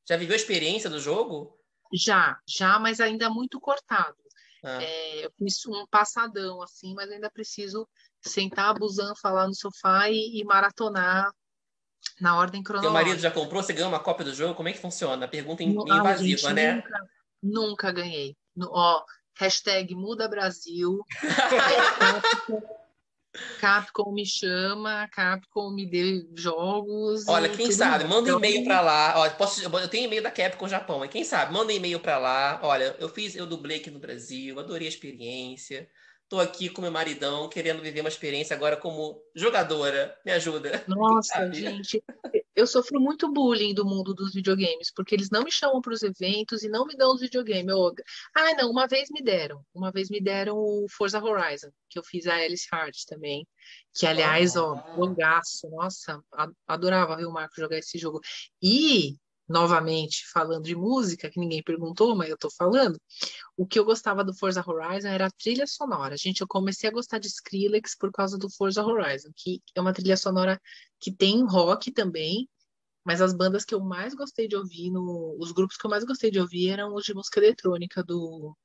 [0.07, 1.59] Já viveu a experiência do jogo?
[1.95, 4.15] Já, já, mas ainda muito cortado.
[4.63, 4.83] Ah.
[4.83, 7.89] É, eu fiz um passadão, assim, mas ainda preciso
[8.21, 11.33] sentar abusando, falar no sofá e, e maratonar
[12.21, 12.99] na ordem cronológica.
[12.99, 13.63] Seu marido já comprou?
[13.63, 14.55] Você ganhou uma cópia do jogo?
[14.55, 15.27] Como é que funciona?
[15.27, 16.75] Pergunta invasiva, gente, né?
[16.75, 17.09] Nunca,
[17.43, 18.37] nunca ganhei.
[18.55, 19.03] No, ó,
[19.39, 20.99] hashtag Muda Brasil.
[23.59, 27.27] Capcom me chama, Capcom me dê jogos.
[27.27, 29.15] Olha, quem sabe, manda um e-mail para lá.
[29.17, 32.19] Olha, posso, eu tenho e-mail da Capcom Japão, mas quem sabe, manda um e-mail para
[32.19, 32.61] lá.
[32.63, 35.89] Olha, eu fiz, eu dublei aqui no Brasil, adorei a experiência.
[36.33, 40.19] Tô aqui com meu maridão, querendo viver uma experiência agora como jogadora.
[40.25, 40.83] Me ajuda.
[40.89, 42.03] Nossa, gente,
[42.57, 46.03] eu sofro muito bullying do mundo dos videogames, porque eles não me chamam para os
[46.03, 47.69] eventos e não me dão os videogames.
[47.69, 47.95] Eu...
[48.35, 49.63] Ah, não, uma vez me deram.
[49.75, 53.47] Uma vez me deram o Forza Horizon, que eu fiz a Alice Hard também.
[53.93, 54.73] Que, aliás, oh.
[54.73, 55.69] ó, jogaço.
[55.69, 56.19] Nossa,
[56.67, 58.23] adorava ver o Marco jogar esse jogo.
[58.63, 59.19] E
[59.49, 62.99] novamente falando de música, que ninguém perguntou, mas eu tô falando,
[63.57, 66.17] o que eu gostava do Forza Horizon era a trilha sonora.
[66.17, 69.93] Gente, eu comecei a gostar de Skrillex por causa do Forza Horizon, que é uma
[69.93, 70.61] trilha sonora
[71.01, 72.49] que tem rock também,
[73.05, 76.05] mas as bandas que eu mais gostei de ouvir, no, os grupos que eu mais
[76.05, 78.57] gostei de ouvir eram os de música eletrônica do,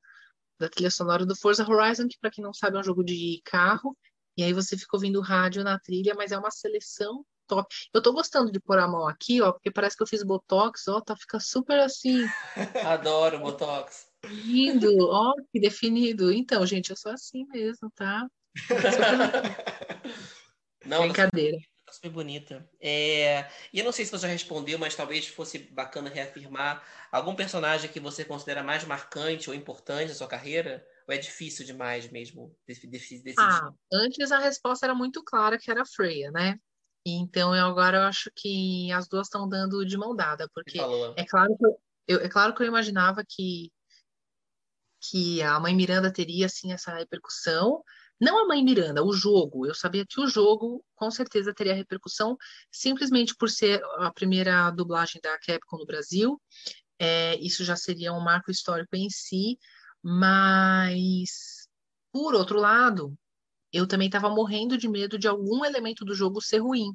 [0.58, 3.40] da trilha sonora do Forza Horizon, que para quem não sabe é um jogo de
[3.44, 3.96] carro,
[4.36, 7.74] e aí você fica ouvindo rádio na trilha, mas é uma seleção top.
[7.92, 10.86] Eu tô gostando de pôr a mão aqui, ó, porque parece que eu fiz botox,
[10.88, 12.24] ó, tá fica super assim.
[12.86, 14.06] Adoro botox.
[14.26, 16.32] Lindo, ó, que definido.
[16.32, 18.26] Então, gente, eu sou assim mesmo, tá?
[20.84, 21.58] Não, Brincadeira.
[21.84, 22.68] Tá super bonita.
[22.80, 23.48] É...
[23.72, 27.90] E eu não sei se você já respondeu, mas talvez fosse bacana reafirmar algum personagem
[27.90, 30.86] que você considera mais marcante ou importante na sua carreira?
[31.08, 33.34] Ou é difícil demais mesmo decidir?
[33.38, 36.58] Ah, antes a resposta era muito clara, que era a Freya, né?
[37.16, 40.78] Então, eu agora eu acho que as duas estão dando de mão dada, porque
[41.16, 41.64] é claro que
[42.06, 43.70] eu, é claro que eu imaginava que
[45.00, 47.84] que a mãe Miranda teria assim essa repercussão,
[48.20, 49.64] não a mãe Miranda, o jogo.
[49.64, 52.36] Eu sabia que o jogo com certeza teria repercussão,
[52.70, 56.40] simplesmente por ser a primeira dublagem da Capcom no Brasil.
[56.98, 59.56] É, isso já seria um marco histórico em si,
[60.02, 61.68] mas
[62.12, 63.16] por outro lado,
[63.72, 66.92] eu também estava morrendo de medo de algum elemento do jogo ser ruim,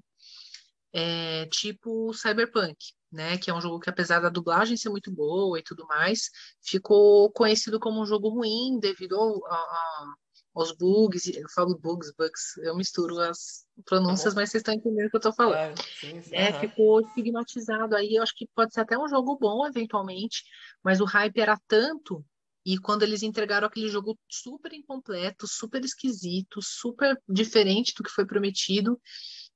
[0.93, 2.78] é, tipo Cyberpunk.
[3.11, 3.38] né?
[3.38, 6.30] Que é um jogo que, apesar da dublagem ser muito boa e tudo mais,
[6.61, 10.13] ficou conhecido como um jogo ruim devido ao, a, a,
[10.55, 11.28] aos bugs.
[11.28, 15.15] Eu falo bugs, bugs, eu misturo as pronúncias, tá mas vocês estão entendendo o que
[15.15, 15.80] eu estou falando.
[15.80, 18.15] Ah, sim, sim, é, ficou estigmatizado aí.
[18.15, 20.43] Eu acho que pode ser até um jogo bom, eventualmente,
[20.84, 22.26] mas o hype era tanto.
[22.66, 28.26] E quando eles entregaram aquele jogo super incompleto, super esquisito, super diferente do que foi
[28.26, 28.99] prometido,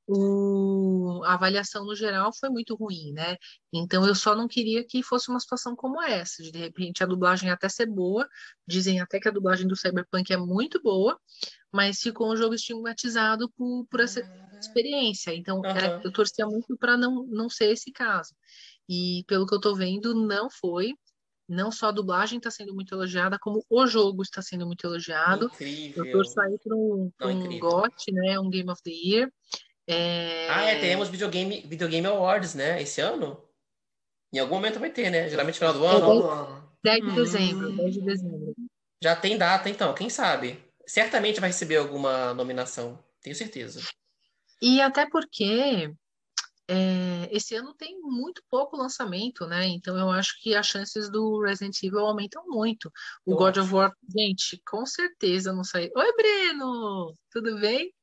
[0.08, 3.36] o, a avaliação no geral foi muito ruim, né?
[3.74, 7.08] Então eu só não queria que fosse uma situação como essa, de, de repente a
[7.08, 8.28] dublagem até ser boa,
[8.66, 11.20] dizem até que a dublagem do Cyberpunk é muito boa,
[11.72, 14.22] mas ficou um jogo estigmatizado por, por essa
[14.58, 15.36] experiência.
[15.36, 16.02] Então uhum.
[16.04, 18.34] eu torcia muito para não, não ser esse caso.
[18.88, 20.94] E pelo que eu estou vendo, não foi.
[21.48, 25.46] Não só a dublagem está sendo muito elogiada, como o jogo está sendo muito elogiado.
[25.46, 26.06] Incrível.
[26.06, 28.40] Eu torço aí para um, um GOT, né?
[28.40, 29.32] Um Game of the Year.
[29.88, 30.50] É...
[30.50, 32.82] Ah, é, teremos videogame, videogame Awards, né?
[32.82, 33.42] Esse ano?
[34.34, 35.30] Em algum momento vai ter, né?
[35.30, 36.68] Geralmente final do ano.
[36.84, 38.54] 10 de dezembro, 10 de dezembro.
[39.02, 40.60] Já tem data, então, quem sabe?
[40.86, 43.82] Certamente vai receber alguma nominação, tenho certeza.
[44.62, 45.92] E até porque
[46.70, 49.66] é, esse ano tem muito pouco lançamento, né?
[49.68, 52.92] Então eu acho que as chances do Resident Evil aumentam muito.
[53.26, 55.90] O God of War, gente, com certeza não sai.
[55.96, 57.14] Oi, Breno!
[57.32, 57.94] Tudo bem?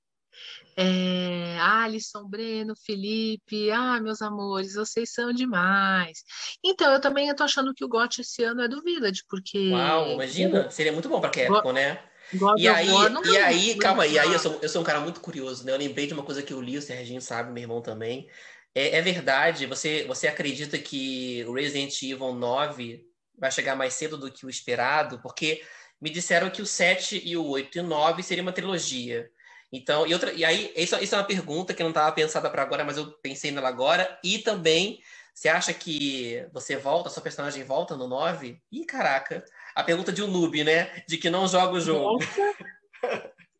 [0.76, 6.24] É, Alisson, Breno, Felipe, ah, meus amores, vocês são demais.
[6.64, 9.70] Então, eu também estou achando que o GOT esse ano é do Village, porque.
[9.70, 12.02] Uau, imagina, seria muito bom para Capcom, né?
[12.34, 12.88] God e aí,
[13.24, 15.72] e aí, calma aí, aí eu sou, eu sou um cara muito curioso, né?
[15.72, 18.28] Eu lembrei de uma coisa que eu li, o Serginho sabe, meu irmão também.
[18.74, 23.06] É, é verdade, você, você acredita que o Resident Evil 9
[23.38, 25.20] vai chegar mais cedo do que o esperado?
[25.20, 25.62] Porque
[26.00, 29.30] me disseram que o 7 e o 8 e o 9 seria uma trilogia.
[29.72, 32.62] Então, e, outra, e aí, isso, isso é uma pergunta que não estava pensada para
[32.62, 34.18] agora, mas eu pensei nela agora.
[34.22, 35.00] E também,
[35.34, 38.60] você acha que você volta, sua personagem volta no 9?
[38.70, 39.44] Ih, caraca.
[39.74, 41.02] A pergunta de um noob, né?
[41.08, 42.18] De que não joga o jogo.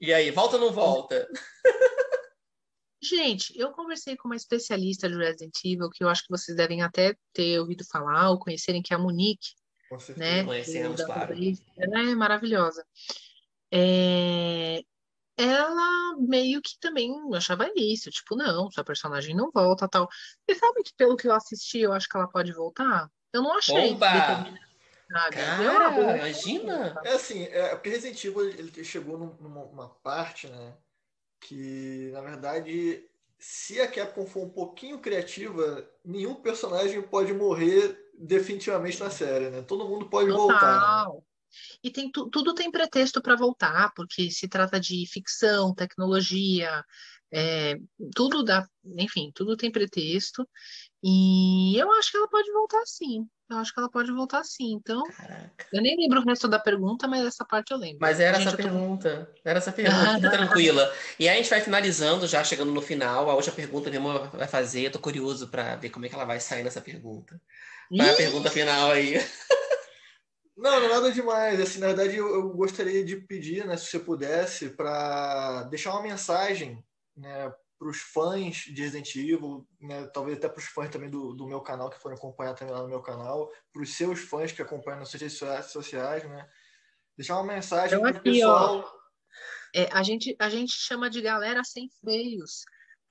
[0.01, 1.29] e aí, volta ou não volta?
[3.03, 6.83] Gente, eu conversei com uma especialista de Resident Evil, que eu acho que vocês devem
[6.83, 9.51] até ter ouvido falar ou conhecerem, que é a Monique.
[9.91, 10.27] Com certeza.
[10.27, 10.45] Né?
[10.45, 11.35] Conhecemos, claro.
[11.77, 12.85] Ela é maravilhosa.
[13.71, 14.83] É,
[15.37, 20.09] ela meio que também achava isso, tipo, não, sua personagem não volta, tal.
[20.47, 23.11] E sabe que pelo que eu assisti, eu acho que ela pode voltar?
[23.33, 23.97] Eu não achei.
[25.11, 25.31] Bomba!
[25.31, 27.01] Cara, imagina!
[27.05, 30.77] É assim, é, porque Resident Evil ele chegou numa parte, né,
[31.41, 33.05] que na verdade,
[33.39, 39.63] se a Capcom for um pouquinho criativa, nenhum personagem pode morrer definitivamente na série, né?
[39.63, 40.41] Todo mundo pode Total.
[40.41, 41.09] voltar.
[41.09, 41.21] Né?
[41.83, 46.85] E tem, tudo tem pretexto para voltar, porque se trata de ficção, tecnologia,
[47.33, 47.77] é,
[48.15, 48.67] tudo dá,
[48.97, 50.49] enfim, tudo tem pretexto.
[51.03, 53.27] E eu acho que ela pode voltar sim.
[53.51, 54.73] Eu acho que ela pode voltar sim.
[54.73, 55.67] Então, Caraca.
[55.73, 57.99] eu nem lembro o resto da pergunta, mas essa parte eu lembro.
[58.01, 59.31] Mas era essa pergunta.
[59.35, 59.41] Tô...
[59.45, 60.93] Era essa pergunta, tranquila.
[61.19, 63.29] E aí a gente vai finalizando, já chegando no final.
[63.29, 64.87] A última pergunta minha vai fazer.
[64.87, 67.41] Eu tô curioso para ver como é que ela vai sair nessa pergunta.
[67.91, 69.15] Vai a pergunta final aí.
[70.57, 71.61] Não, não nada demais.
[71.61, 76.03] Assim, na verdade, eu, eu gostaria de pedir, né, se você pudesse, para deixar uma
[76.03, 76.81] mensagem
[77.17, 81.35] né, para os fãs de Resident Evil, né, talvez até para os fãs também do,
[81.35, 84.53] do meu canal, que foram acompanhar também lá no meu canal, para os seus fãs
[84.53, 85.39] que acompanham nas redes
[85.71, 86.49] sociais, né?
[87.17, 88.93] Deixar uma mensagem então, para o pessoal.
[89.75, 92.65] é, a, gente, a gente chama de galera sem freios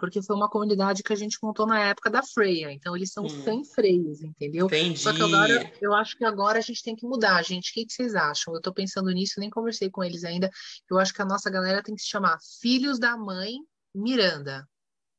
[0.03, 2.69] porque foi uma comunidade que a gente montou na época da Freia.
[2.73, 3.29] Então, eles são hum.
[3.29, 4.65] sem freios, entendeu?
[4.65, 4.99] Entendi.
[4.99, 7.71] Só que agora, eu acho que agora a gente tem que mudar, gente.
[7.71, 8.53] O que, que vocês acham?
[8.53, 10.49] Eu tô pensando nisso, nem conversei com eles ainda.
[10.91, 13.53] Eu acho que a nossa galera tem que se chamar Filhos da Mãe
[13.93, 14.67] Miranda.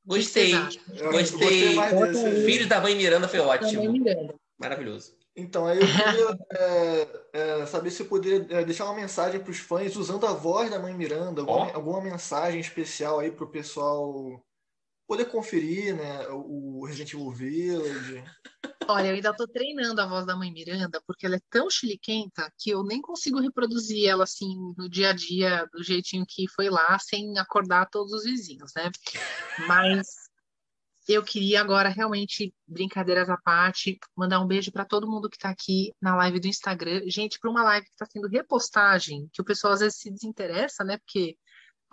[0.05, 0.53] Gostei.
[0.53, 1.75] Gostei.
[1.75, 2.45] Gostei.
[2.45, 3.91] Filhos da Mãe Miranda foi ótimo.
[3.91, 4.35] Miranda.
[4.59, 5.17] Maravilhoso.
[5.37, 9.51] Então, aí eu queria é, é, saber se eu poderia é, deixar uma mensagem para
[9.51, 11.77] os fãs usando a voz da Mãe Miranda, alguma, oh.
[11.77, 14.41] alguma mensagem especial aí para o pessoal
[15.09, 18.25] poder conferir, né, o Resident Evil Village.
[18.87, 22.51] Olha, eu ainda estou treinando a voz da mãe Miranda, porque ela é tão chiliquenta
[22.59, 26.69] que eu nem consigo reproduzir ela assim no dia a dia, do jeitinho que foi
[26.69, 28.91] lá, sem acordar todos os vizinhos, né?
[29.67, 30.07] Mas
[31.07, 35.51] eu queria agora realmente, brincadeiras à parte, mandar um beijo para todo mundo que está
[35.51, 37.03] aqui na live do Instagram.
[37.07, 40.83] Gente, para uma live que está sendo repostagem, que o pessoal às vezes se desinteressa,
[40.83, 40.99] né?
[40.99, 41.37] Porque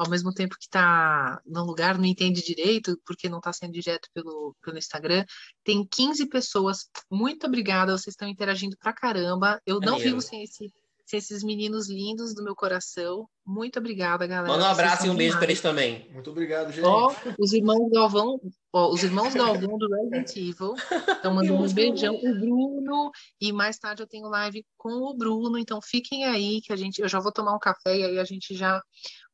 [0.02, 4.10] ao mesmo tempo que está no lugar, não entende direito, porque não está sendo direto
[4.12, 5.24] pelo, pelo Instagram.
[5.64, 6.90] Tem 15 pessoas.
[7.10, 9.62] Muito obrigada, vocês estão interagindo pra caramba.
[9.64, 10.74] Eu não vivo sem esse,
[11.06, 13.30] sem esses meninos lindos do meu coração.
[13.46, 14.52] Muito obrigada, galera.
[14.52, 16.10] Manda um abraço e um beijo para eles também.
[16.12, 16.84] Muito obrigado, gente.
[16.84, 18.42] Ó, os irmãos Galvão,
[18.74, 20.74] ó, os irmãos Galvão do Resident Evil
[21.10, 22.16] estão mandando um beijão.
[22.16, 26.74] O Bruno, e mais tarde eu tenho live com o Bruno, então fiquem aí que
[26.74, 28.82] a gente, eu já vou tomar um café e aí a gente já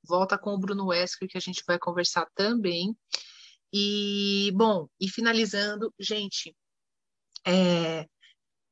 [0.07, 2.95] volta com o Bruno Wesker que a gente vai conversar também.
[3.73, 6.55] E bom, e finalizando, gente,
[7.45, 8.07] é,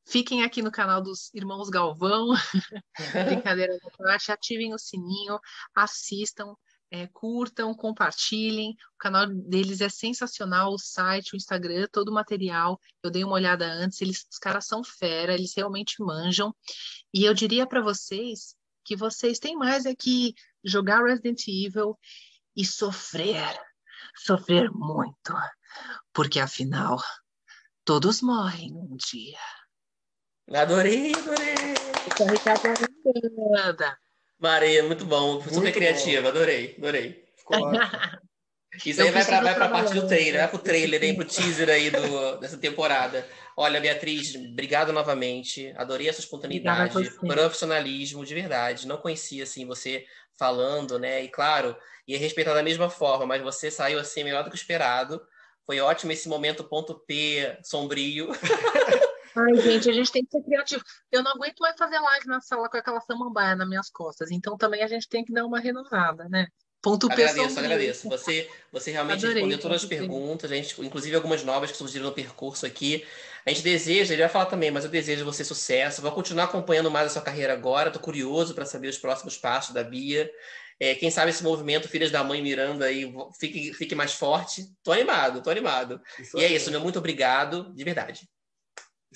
[0.07, 2.27] Fiquem aqui no canal dos Irmãos Galvão,
[3.27, 5.39] brincadeira da parte, ativem o sininho,
[5.73, 6.55] assistam,
[6.91, 8.71] é, curtam, compartilhem.
[8.93, 12.79] O canal deles é sensacional, o site, o Instagram, todo o material.
[13.01, 16.55] Eu dei uma olhada antes, eles, os caras são fera, eles realmente manjam.
[17.11, 21.97] E eu diria para vocês que vocês têm mais é que jogar Resident Evil
[22.55, 23.57] e sofrer,
[24.15, 25.33] sofrer muito,
[26.11, 26.97] porque afinal
[27.83, 29.39] todos morrem um dia.
[30.53, 31.55] Adorei, adorei.
[34.39, 35.33] Maria, muito bom.
[35.33, 37.25] Muito super criativa, adorei, adorei.
[38.85, 41.69] Isso aí vai para vai a parte do trailer, vai pro trailer, aí, pro teaser
[41.69, 43.27] aí do, dessa temporada.
[43.55, 45.73] Olha, Beatriz, obrigado novamente.
[45.77, 48.87] Adorei essa espontaneidade, profissionalismo, de verdade.
[48.87, 50.05] Não conhecia assim você
[50.37, 51.23] falando, né?
[51.23, 51.75] E claro,
[52.07, 55.21] ia respeitar da mesma forma, mas você saiu assim melhor do que esperado.
[55.65, 58.29] Foi ótimo esse momento ponto P sombrio.
[59.35, 60.83] Ai, gente, a gente tem que ser criativo.
[61.11, 64.31] Eu não aguento mais fazer live na sala com aquela samambaia nas minhas costas.
[64.31, 66.47] Então também a gente tem que dar uma renovada, né?
[66.85, 68.07] Ponto agradeço, agradeço.
[68.09, 72.05] Você, você realmente Adorei, respondeu todas as perguntas, a gente, inclusive algumas novas que surgiram
[72.05, 73.03] no percurso aqui.
[73.43, 76.03] A gente deseja, ele vai falar também, mas eu desejo você sucesso.
[76.03, 77.89] Vou continuar acompanhando mais a sua carreira agora.
[77.89, 80.31] Estou curioso para saber os próximos passos da Bia.
[80.79, 84.71] É, quem sabe esse movimento Filhas da Mãe Miranda aí fique, fique mais forte.
[84.83, 85.99] Tô animado, tô animado.
[86.19, 88.29] Isso e é isso, meu muito obrigado, de verdade.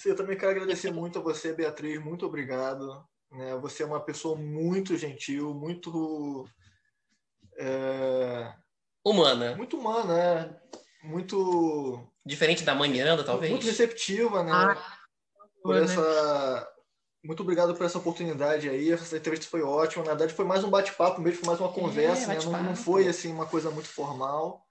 [0.04, 2.04] Eu também quero agradecer muito a você, Beatriz.
[2.04, 3.06] Muito obrigado.
[3.32, 3.56] Né?
[3.62, 6.50] Você é uma pessoa muito gentil, muito.
[7.60, 8.54] É...
[9.06, 9.56] Humana.
[9.56, 10.60] Muito humana, né?
[11.04, 12.08] Muito.
[12.26, 13.52] Diferente da mãe Miranda, talvez?
[13.52, 14.52] Muito receptiva, né?
[14.52, 14.98] Ah,
[15.62, 16.68] por essa.
[17.24, 18.92] Muito obrigado por essa oportunidade aí.
[18.92, 20.04] Essa entrevista foi ótima.
[20.04, 22.46] Na verdade, foi mais um bate-papo mesmo, foi mais uma é, conversa, é, né?
[22.46, 24.66] não, não foi assim uma coisa muito formal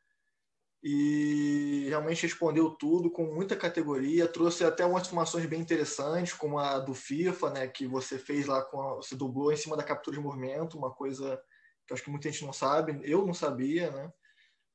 [0.82, 6.78] e realmente respondeu tudo com muita categoria, trouxe até umas informações bem interessantes, como a
[6.78, 10.16] do FIFA, né, que você fez lá com a, você dublou em cima da captura
[10.16, 11.40] de movimento, uma coisa
[11.88, 14.12] que acho que muita gente não sabe, eu não sabia, né?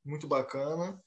[0.04, 1.02] Muito bacana.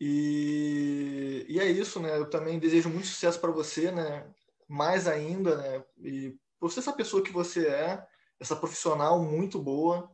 [0.00, 2.16] E, e é isso, né?
[2.16, 4.26] Eu também desejo muito sucesso para você, né?
[4.68, 5.84] Mais ainda, né?
[5.98, 8.06] E por ser essa pessoa que você é,
[8.40, 10.10] essa profissional muito boa,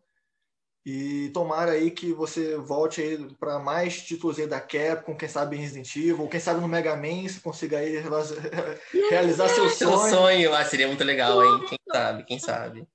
[0.84, 5.56] e tomara aí que você volte aí para mais títulos aí da Capcom, quem sabe
[5.56, 8.02] em Resident Evil, ou quem sabe no Mega Man, se consiga aí
[9.08, 9.98] realizar seu sonho.
[9.98, 11.66] Seu sonho, ah, seria muito legal, hein?
[11.68, 12.88] Quem sabe, quem sabe.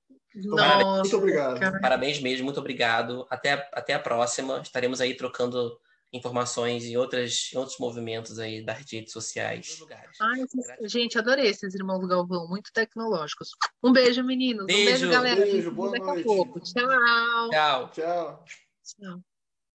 [0.44, 1.82] Nossa, muito obrigado.
[1.82, 3.26] Parabéns mesmo, muito obrigado.
[3.30, 4.60] Até, até a próxima.
[4.62, 5.78] Estaremos aí trocando
[6.12, 9.82] informações em, outras, em outros movimentos aí das redes sociais.
[10.22, 10.46] Ai,
[10.84, 13.50] gente, adorei esses irmãos Galvão, muito tecnológicos.
[13.84, 14.66] Um beijo, meninos.
[14.66, 14.82] Beijo.
[14.82, 15.42] Um beijo, galera.
[15.42, 16.22] Beijo, boa Daqui noite.
[16.22, 16.60] a pouco.
[16.62, 17.50] Tchau.
[17.50, 17.90] Tchau.
[17.90, 18.46] Tchau.
[18.84, 19.37] Tchau.